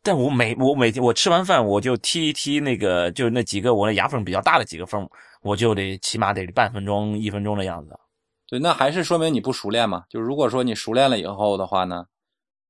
[0.03, 5.09] 但我每我每天我吃完饭我就踢一踢那个，就那几个我的牙缝比较大的几个缝，
[5.41, 7.97] 我就得起码得半分钟一分钟的样子。
[8.45, 10.03] 对，那还是说明你不熟练嘛。
[10.09, 12.05] 就如果说你熟练了以后的话呢，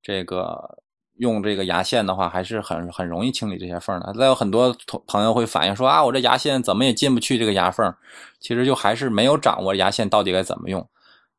[0.01, 0.77] 这个
[1.17, 4.13] 用这个牙线的话，还是很很容易清理这些缝的。
[4.13, 7.91] 再有很多同朋友会反映说啊，我这牙线怎么也进不去这个牙缝，
[8.39, 10.87] 其实就还是没有掌握牙线到底该怎么用。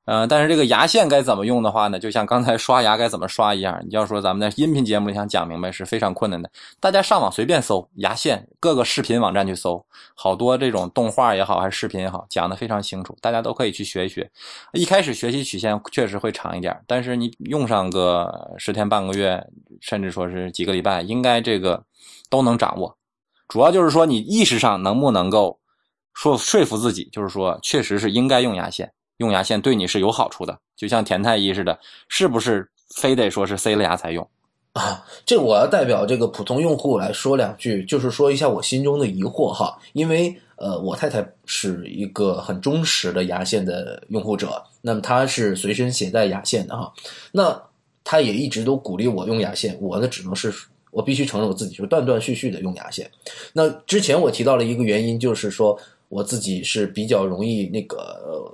[0.05, 6.50] 呃，但是这个牙线该怎么用的话呢，就像刚才刷牙该怎么刷一样，你要说咱们在音频节目里想讲明白是非常困难的。
[6.78, 9.84] 大家上网随便搜牙线，各个视频网站去搜，
[10.14, 14.30] 好多这种动画也好，还是视频也好，讲的非常清楚，大家都可以去学一学。
[14.72, 19.42] 一开始学习曲线确实会长一点，但是你用上个十天半个月，
[19.80, 21.82] 甚至说是几个礼拜，应该这个
[22.28, 22.96] 都能掌握。
[23.48, 25.59] 主要就是说你意识上能不能够
[26.12, 30.59] 说说服自己，就是说确实是应该用牙线，用牙线对你是有好处的。
[30.77, 34.29] 就像田太医似的，是不是非得说是塞了牙才用？
[34.73, 46.93] 啊，这我要代表这个普通用户来说两句，就是说一下我心中的疑惑哈，因为呃，我太太是一个很忠实的牙线的用户者，那么她是随身携带牙线的哈，
[47.31, 47.62] 那
[48.03, 50.53] 她也一直都鼓励我用牙线，我呢只能是
[50.91, 53.09] 我必须承认我自己是断断续续的用牙线。
[53.53, 58.53] 那之前我提到了一个原因，就是说我自己是比较容易那个、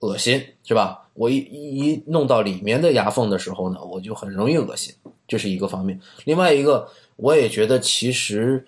[0.00, 1.08] 恶心，是吧？
[1.14, 4.94] 我一一弄到里面的牙缝的时候呢，我就很容易恶心。
[5.26, 6.00] 这是一个方面。
[6.24, 8.64] 另外一个，我也觉得其实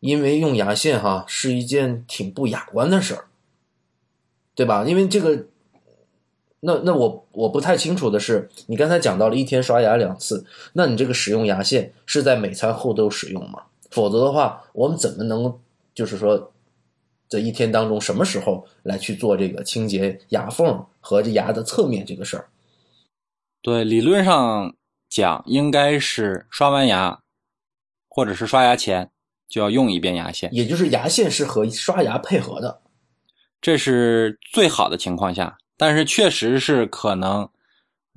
[0.00, 3.24] 因为用牙线哈是一件挺不雅观的事儿，
[4.54, 4.84] 对吧？
[4.86, 5.46] 因为这个，
[6.60, 13.62] 那那我我不太清楚的是，你刚才讲到了一天刷牙两次，那你这个使用牙线是在每餐后都使用吗？
[13.90, 15.58] 否则的话，我们怎么能
[15.94, 16.52] 就是说，
[17.28, 22.48] 这一天当中什么时候来去做这个清洁牙缝和这牙的侧面这个事儿？
[23.62, 24.74] 对，理论上
[25.08, 27.20] 讲应该是刷完牙，
[28.08, 29.10] 或者是刷牙前
[29.48, 32.80] 就要用一遍牙线，也就是牙线是和刷牙配合的。
[33.60, 35.56] 这是最好的情况下。
[35.78, 37.46] 但是确实是可能，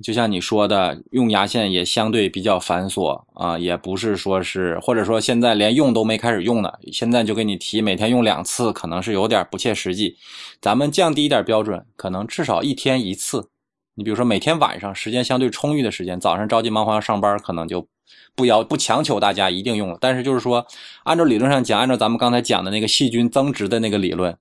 [0.02, 10.16] 就像你说的，用牙线也相对比较繁琐啊，也不是说是，或者说现在连用都没开始用呢，现在就给你提每天用两次，可能是有点不切实际。
[10.60, 13.50] 咱们降低一点标准，可能至少一天一次。
[13.94, 17.86] 你比如说每天晚上时间相对充裕的时间，早上着急忙慌要上班，可能就
[18.34, 19.98] 不要不强求大家一定用了。
[20.00, 20.66] 但是就是说，
[21.04, 24.34] 按照理论上讲，按照咱们刚才讲的那个细菌增殖的那个理论，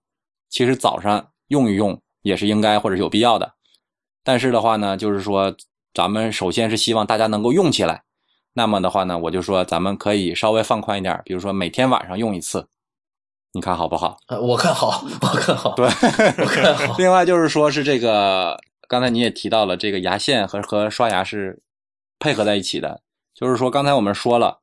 [0.49, 3.51] 其实早上用一用也是应该或者有必要的。
[4.23, 5.55] 但是的话呢，就是说
[5.93, 8.03] 咱们首先是希望大家能够用起来。
[8.53, 12.67] 那么的话呢，我就说咱们可以稍微放宽一点，比如说每天晚上用一次，
[13.53, 14.17] 你看好不好？
[14.27, 16.95] 啊，我看好，我看好，对，我看好。
[16.99, 21.61] 另外就是说是这个，刚才你也提到了，这个牙线和和刷牙是
[22.17, 23.01] 配合在一起的。
[23.33, 24.59] 就是说，刚才我们说了，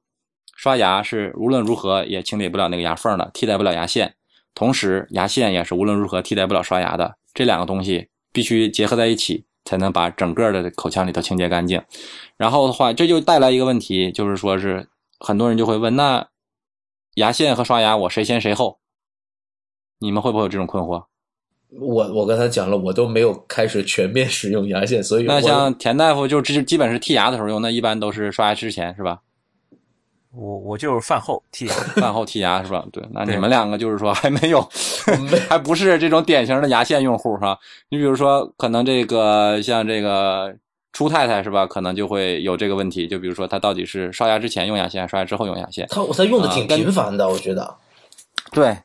[0.54, 4.14] 刷牙是无论如何也清理不了那个牙缝的，替代不了牙线。
[4.54, 7.16] 同时，牙线也是无论如何替代不了刷牙的。
[7.32, 11.82] 这两个东西必须结合在一起，才能把整个的口腔里头清洁干净。
[12.36, 14.86] 然后的话，这就带来一个问题，就是说是
[15.18, 16.28] 很多人就会问，那
[17.14, 18.78] 牙线和刷牙我谁先谁后？
[20.00, 21.06] 你们会不会有这种困惑？
[21.80, 29.22] 我我刚才讲了，我都没有开始全面使用牙线，所以那像田大夫就基基本是剔牙的时候用，那一般都是刷牙之前是吧？
[30.36, 32.84] 我我就是饭后剔牙， 饭后剔牙是吧？
[32.92, 34.60] 对，那你们两个就是说还没有
[35.30, 37.58] 没， 还不是这种典型的牙线用户哈。
[37.88, 40.54] 你比如说，可能这个像这个
[40.92, 41.66] 初太太是吧？
[41.66, 45.86] 可能就会有这个问题，就比如说她到底是刷牙之前用牙线，刷牙之后用牙线？
[45.88, 47.74] 他他用的挺频繁的，我觉得。
[48.52, 48.76] 对，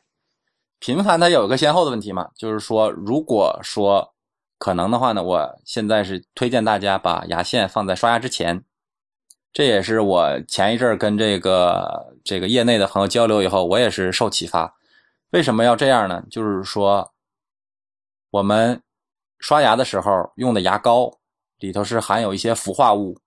[0.78, 4.14] 频繁它有一个先后的问题嘛，就是说，如果说
[4.58, 8.64] 可能的话呢，我现在是推荐大家把牙线放在刷牙之前。
[9.52, 14.74] 这也是我前一阵儿跟这个这个业内的朋友交流以后，我也是受启发。
[15.30, 16.22] 为什么要这样呢？
[16.30, 17.12] 就是说，
[18.30, 18.82] 我们
[19.38, 21.12] 刷牙的时候用的牙膏
[21.58, 23.18] 里头是含有一些氟化物，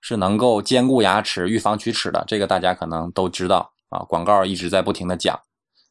[0.00, 2.24] 是能够坚固牙齿、预防龋齿的。
[2.26, 5.40] 这个大家可能都知道啊，广告一直在不停的讲，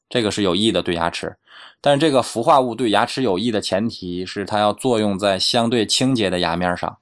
[0.10, 1.36] 这个是有益的对牙齿。
[1.82, 6.98] 但是这个氟化物对牙齿有益的前提是它要作用在相对清洁的牙面上。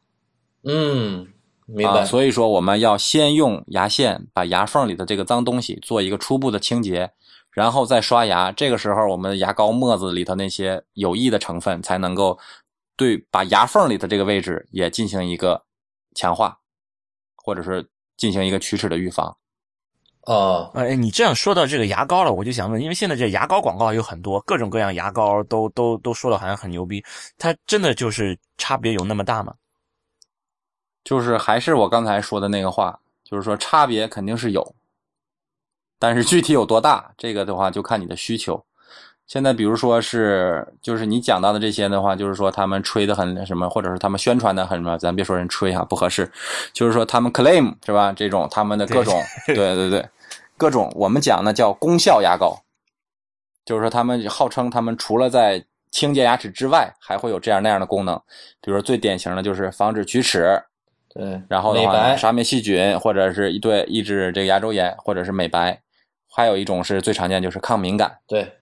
[0.64, 1.28] 嗯，
[1.74, 2.02] 明白。
[2.02, 2.06] 啊。
[2.06, 7.10] 所以说，我们要先用牙线把牙缝里的这个脏东西做一个初步的清洁，
[7.52, 8.52] 然后再刷牙。
[8.52, 12.38] 这个时候，我们牙膏沫子里头那些有益的成分才能够
[12.96, 15.64] 对把牙缝里的这个位置也进行一个
[16.16, 16.58] 强化，
[17.36, 19.36] 或者是进行一个龋齿的预防。
[20.28, 27.04] 哦，哎，你这样说到这个牙膏了，我就想问，因为现在这牙膏广告有很多，各种各样牙膏都都都说的好像很牛逼，
[27.40, 29.52] 它真的就是差别有那么大吗？
[31.04, 34.76] 就是还是我刚才说的那个话，就是说差别肯定是有，
[36.00, 38.64] 但是具体有多大，这个的话就看你的需求。
[39.28, 46.30] 现在比如说是，就是你讲到的这些的话，就是说他们吹的很什么，或者是他们宣传的很什么，咱别说人吹哈，不合适，
[46.74, 48.12] 就是说他们 claim 是吧？
[48.12, 50.06] 这种他们的各种，对对对，
[50.58, 52.62] 各种我们讲呢叫功效牙膏，
[53.64, 58.22] 就是说他们号称他们除了在清洁牙齿之外，还会有这样那样的功能，
[58.60, 60.62] 比如说最典型的就是防止龋齿，
[61.14, 65.82] 对，然后的话杀灭细菌，或者是一对抑制这个牙周炎，或者是美白，
[66.30, 68.20] 还有一种是最常见就是抗敏感。
[68.28, 68.54] 对，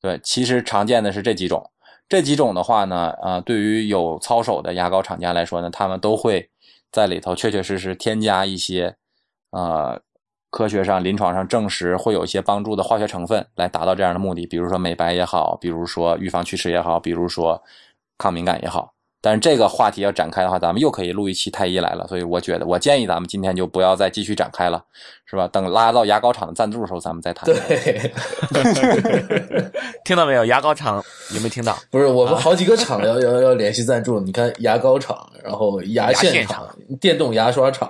[0.00, 1.70] 对，其实常见的是这几种。
[2.08, 6.48] 这几种的话呢，呃，对于有操守的牙膏厂家来说呢，他们都会
[6.90, 8.96] 在里头确确实实添加一些，
[9.50, 10.00] 呃，
[10.50, 14.46] 科学上、临床上证实会有一些帮助的化学成分，来达到这样的目的。
[14.46, 17.62] 比如说美白也好，比如说预防龋齿也好，比如说
[18.16, 18.93] 抗敏感也好。
[19.24, 22.06] 但是这个话题要展开的话，咱们又可以录一期太医来了。
[22.06, 24.84] 所以我觉得，我建议咱们今天就不要再继续展开了，
[25.24, 25.48] 是吧？
[25.48, 27.46] 等拉到牙膏厂的赞助的时候，咱们再谈。
[27.46, 28.12] 对，
[30.04, 30.44] 听到没有？
[30.44, 31.74] 牙膏厂有没有听到？
[31.90, 36.68] 不是我们好几个厂 要要要联系赞助，你看牙膏厂，然后牙线厂、
[37.00, 37.88] 电动牙刷厂，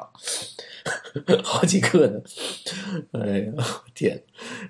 [1.43, 2.21] 好几个呢。
[3.11, 3.53] 哎呀，
[3.93, 4.23] 天！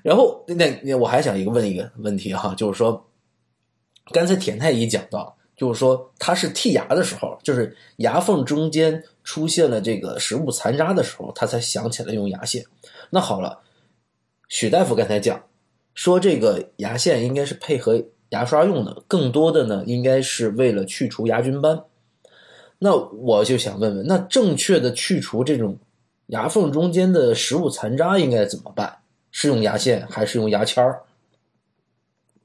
[0.03, 3.07] 然后那那我还想一个问一个问题哈，就是说，
[4.15, 12.65] 刚才田太医讲到，就是说他是剔牙的时候，就是牙缝中间出现了这个食物残渣的时候，他才想起来用牙线。
[13.11, 13.61] 那好了，
[14.49, 15.43] 许大夫刚才讲
[15.95, 21.85] 说，这个牙线应该是配合牙刷用的，更多的呢应该是为了去除牙菌斑。
[22.79, 25.79] 那我就想问问，那正确的去除这种
[26.27, 28.99] 牙缝中间的食物残渣应该怎么办？
[29.31, 31.03] 是用牙线还是用牙签儿？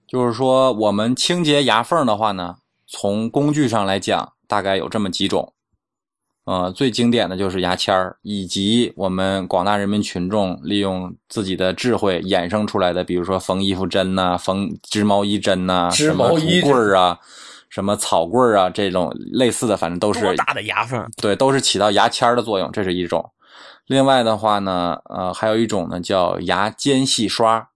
[0.08, 2.58] 就是说，我们清洁牙缝的话呢，
[2.90, 5.54] 从工具上来讲，大概有这么几种。
[6.46, 17.20] 呃，最经典的就是牙签儿，以及我们广大人民群众利用自己的智慧衍生出来的，比如说缝衣服针呐、缝织毛衣针呐、织毛衣棍儿啊、
[17.70, 21.08] 什么草棍儿啊，这种类似的，反正都是多大的牙缝？
[21.22, 23.24] 对，都是起到牙签儿的作用，这是一种。
[23.86, 27.69] 另外的话呢，呃，还有一种呢叫牙间隙刷，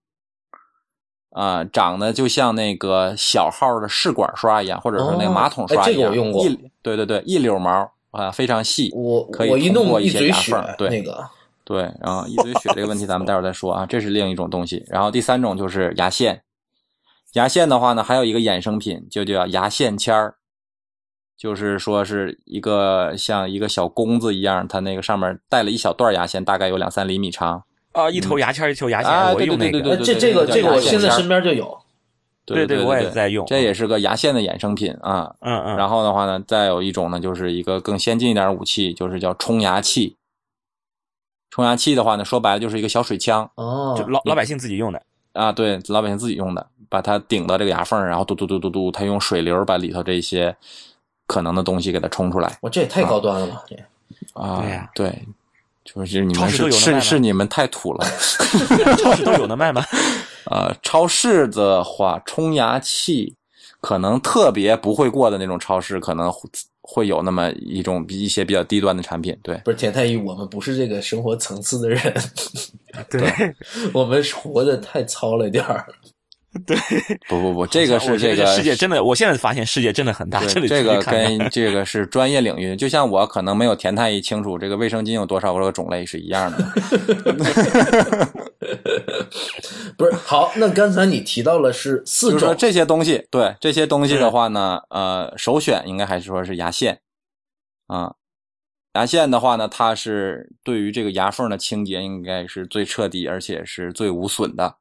[1.34, 11.28] 啊、长得就像那个小号的试管刷一样，或者说那个马桶刷哎一样，这个我用过一对对对，一绺毛啊，非常细，我可以通过一些牙缝，对那个
[11.66, 14.86] 对，然后一嘴血这个问题咱们待会儿再说啊，这是另一种东西。
[14.88, 16.44] 然后第三种就是牙线，
[17.34, 20.36] 牙线的话呢，还有一个衍生品就叫牙线签儿，
[21.36, 27.64] 就是说是一个像一个小弓子一样，它那个上面带了一小段牙线，大概有两三厘米长。
[27.94, 29.80] 啊，一头牙签一头牙啊线，我用那个。
[29.80, 31.80] 对对对对哎这这个这个我现在身边就有。
[32.46, 35.34] 对对，对我也在用这也是个牙线的衍生品啊。
[35.40, 40.18] 嗯嗯，然后的话呢，再有一种呢，就是一个更先进一点的武器，就是叫冲牙器。
[41.50, 45.02] 冲牙器的话呢，说白了就是一个小水枪哦就，老老百姓自己用的。
[45.32, 50.54] 啊，对，老百姓自己用的，把它顶到这个牙缝儿，然后嘟嘟嘟嘟嘟，它用水流把里头这些
[51.26, 53.64] 可能的东西给它冲出来我这也太高端了吧！
[53.66, 53.76] 这
[54.34, 54.60] 啊。
[54.62, 55.26] 对呀对，
[55.86, 58.06] 就是你们是是是你们太土了。
[58.98, 59.84] 超市都有的卖吗？
[60.46, 63.36] 呃， 超市的话，冲牙器
[63.82, 66.50] 可能特别不会过的那种超市，可能会
[66.82, 69.38] 会有那么一种一些比较低端的产品。
[69.44, 72.02] 对，不是田太医，我们不是这个生活层次的人，
[73.10, 73.22] 对
[73.94, 75.86] 我们活的太糙了点儿。
[76.68, 76.78] 对，
[77.28, 80.46] 不不不，这个是这个世界真的，我现在发现世界真的很大。
[80.46, 86.58] 这里这个跟这个是专业领域，就像我可能没有田太医清楚这个卫生巾有多少个种类是一样的。
[89.98, 97.00] 不是好，那刚才你提到了是四种这些东西，对这些东西的话呢，呃，首选应该还是说是牙线
[97.88, 98.14] 啊。
[98.94, 104.76] 牙线的话呢，它是对于这个牙缝的清洁应该是最彻底，而且是最无损的。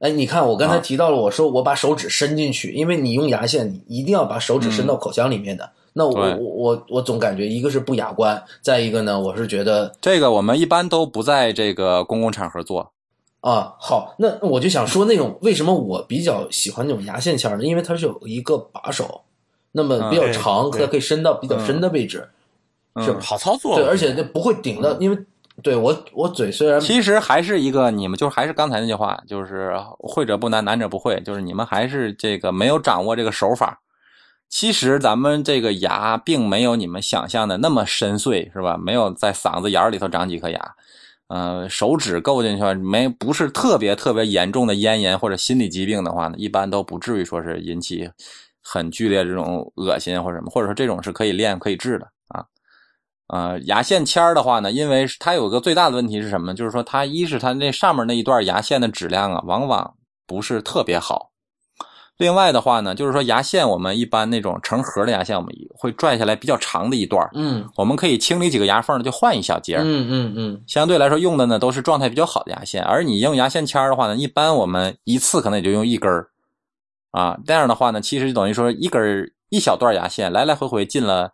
[0.00, 5.70] 哎，你看我刚才提到了，我说我把手指伸进去，因为你用牙线，你一定要把手指伸到口腔里面的。
[5.92, 12.92] 那我我我我总感觉一个是不雅观，再一个呢，我是觉得这个我们一般都不在这个公共场合做。
[13.40, 17.64] 啊，好，那我就想说那种为什么我比较喜欢那种牙线签呢？
[17.64, 19.22] 因为它是有一个把手，
[19.72, 22.26] 那么比较长，它可以伸到比较深的位置。
[23.02, 25.18] 是好操作，对，而且那不会顶到，因为
[25.62, 33.80] 对我我嘴虽然其实还是一个你们就是还是刚才那句话，就是会者不难，难者不会，就是你们还是这个没有掌握这个手法。
[34.48, 38.76] 其实咱们这个牙并没有你们想象的那么深邃，是吧？
[38.76, 40.74] 没有在嗓子眼里头长几颗牙，
[41.28, 48.10] 呃，手指够进去没不是特别特别严重的咽炎或者心理疾病的话呢，一般都不至于说是引起
[48.60, 52.08] 很剧烈这种恶心或者什么，或者说这种是可以练可以治的。
[53.32, 56.52] 呃，牙线签儿的话呢，因为它有个最大的问题是什么？
[56.52, 59.94] 就是说，它一是它那上面那一段牙线的质量啊，往往
[60.26, 61.30] 不是特别好。
[62.16, 70.62] 另外的话呢，就是说牙线我们一般那种成盒的牙线，我们会拽下来比较长的一段嗯，我们可以清理几个牙缝就换一小节嗯嗯嗯。
[70.66, 76.28] 相对来说用的呢都是状态比较好的牙线，而你用牙线签儿的话呢，一般我们一次可能也就用一根儿
[77.12, 77.38] 啊。
[77.46, 81.32] 这样的话呢，其实就等于说一根一小段牙线来来回回进了。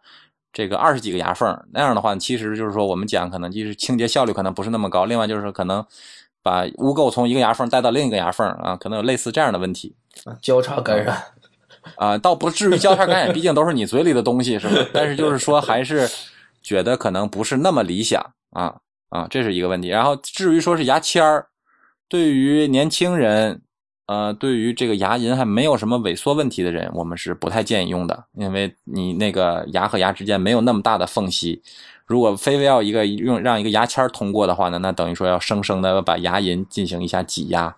[0.56, 5.04] 这个二十几个牙缝那样的话，其实就是说我们讲可能就是清洁效率可能不是那么高。
[5.04, 5.84] 另外就是说可能
[6.42, 11.22] 把污垢从一个牙缝带到另一个牙缝啊，可能有类似这样的问题啊，交叉感染
[11.96, 14.88] 啊，倒不至于交叉感染，毕竟都是你嘴里的东西是吧？
[14.94, 16.08] 但是就是说还是
[16.62, 18.76] 觉得可能不是那么理想啊
[19.10, 19.88] 啊，这是一个问题。
[19.88, 21.48] 然后至于说是牙签儿，
[22.08, 23.60] 对于年轻人。
[24.06, 31.60] 呃，对于这个牙龈还没有什么萎缩问题的人，我们是不太建议用的，因为你那个牙和牙之间没有那么大的缝隙，
[32.06, 37.74] 如果非非要一个用让一个牙签通过的话呢，那等于说要生生的把牙龈进行一下挤压，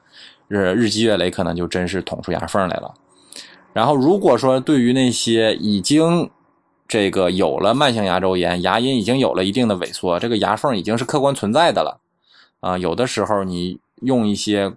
[0.48, 2.92] 日日积月累，可能就真是捅出牙缝来了。
[3.72, 6.28] 然后如果说对于那些已经
[6.86, 12.00] 这个有了慢性牙周炎，牙龈已经有了一定的萎缩，这个牙缝已经是客观存在的了，
[12.60, 14.74] 啊，有的时候你用一些。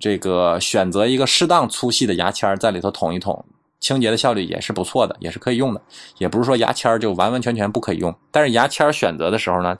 [0.00, 3.44] 这个选择一个适当粗细的牙签在里头捅一捅，
[3.80, 5.80] 清洁的效率也是不错的，也是可以用的。
[6.18, 9.76] 也不是说牙签就完完全全不可以用，但是牙签选择的时候呢，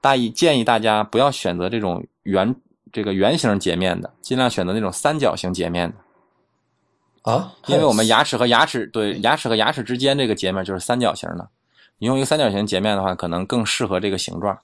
[0.00, 2.54] 大意建议大家不要选择这种圆
[2.92, 11.48] 这个圆形截面的，尽量选择那种三角形截面的啊，因为我们牙齿和牙齿对牙齿和牙齿之间这个截面就是三角形的，
[11.98, 14.56] 你用一个三角形截面的话，可能更适合这个形状。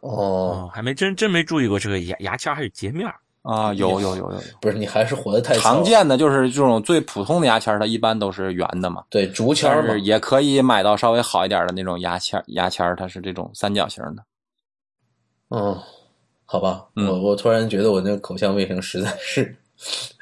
[0.00, 3.08] 哦，还没真真没注意过这个牙牙签还有截面。
[3.42, 9.02] 啊，有有有有有，不是你还是活得太常见的就是这种最普通的牙签，它一般都是圆的嘛。
[9.10, 14.24] 对，竹签嘛，也可以买到稍微好一点的那种牙签，牙签它是这种三角形的。
[15.48, 15.76] 嗯，
[16.44, 19.56] 好吧，我我突然觉得我那个口腔卫生实在是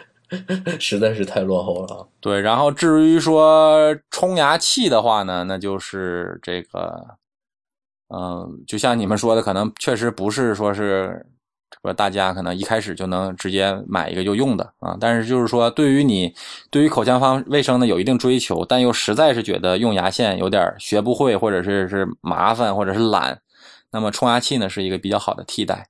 [0.81, 2.09] 实在是太落后了。
[2.21, 7.07] 对，然后至于说冲牙器的话呢，那就是这个，
[8.09, 11.27] 嗯，就像你们说的，可能确实不是说是。
[11.83, 16.35] 说大家可能一开始就能直接买一个就用的啊，但是就是说，对于你
[16.71, 23.41] 对于口腔方卫生呢有一定追求，但又实在是觉得用牙线有点学不会，或者是是麻烦，或者是懒，
[23.93, 25.87] 那么冲牙器呢是一个比较好的替代。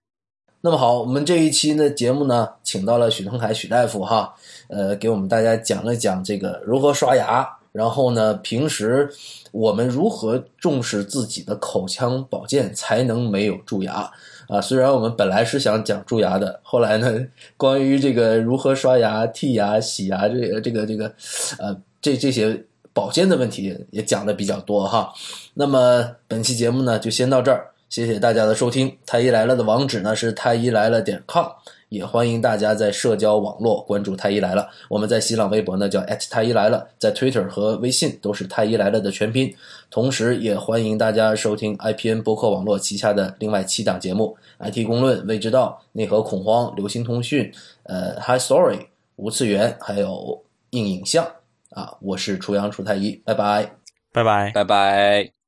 [0.60, 4.34] 那么好，我们这一期的节目呢，请到了许腾海许大夫哈，
[4.68, 9.10] 呃，给我们大家讲了讲这个如何刷牙，然后呢，平时
[9.52, 14.10] 我们如何重视自己的口腔保健，才能没有蛀牙。
[14.50, 17.24] 啊，虽然我们本来是想讲蛀牙的，后来呢，
[17.56, 21.14] 关于这个如何刷牙、剔牙、洗牙，这个、这个、这个，
[21.58, 22.60] 呃，这这些
[22.92, 25.12] 保健的问题也讲的比较多哈。
[25.54, 28.92] 那么本期节目呢，就先到这儿，谢谢大家的收听。
[29.06, 31.46] 太医来了的网址呢是太医来了点 com。
[31.90, 34.66] 也欢迎大家在社交网络关注太医来了。
[34.88, 36.00] 我们在新浪微博呢叫
[36.30, 39.54] 太医来了，在 Twitter 和微信都是太医来了的全拼。
[39.90, 47.52] 同时，也欢迎大家收听 IPN 博客网络旗下的另外七档节目：IT 公论、未知道、内核恐慌、流行通讯、
[47.82, 48.86] 呃 High Story、
[49.16, 51.26] 无次元，还有硬影像。
[51.70, 53.70] 啊，我是楚阳楚太医，拜拜，
[54.12, 55.39] 拜拜，拜拜。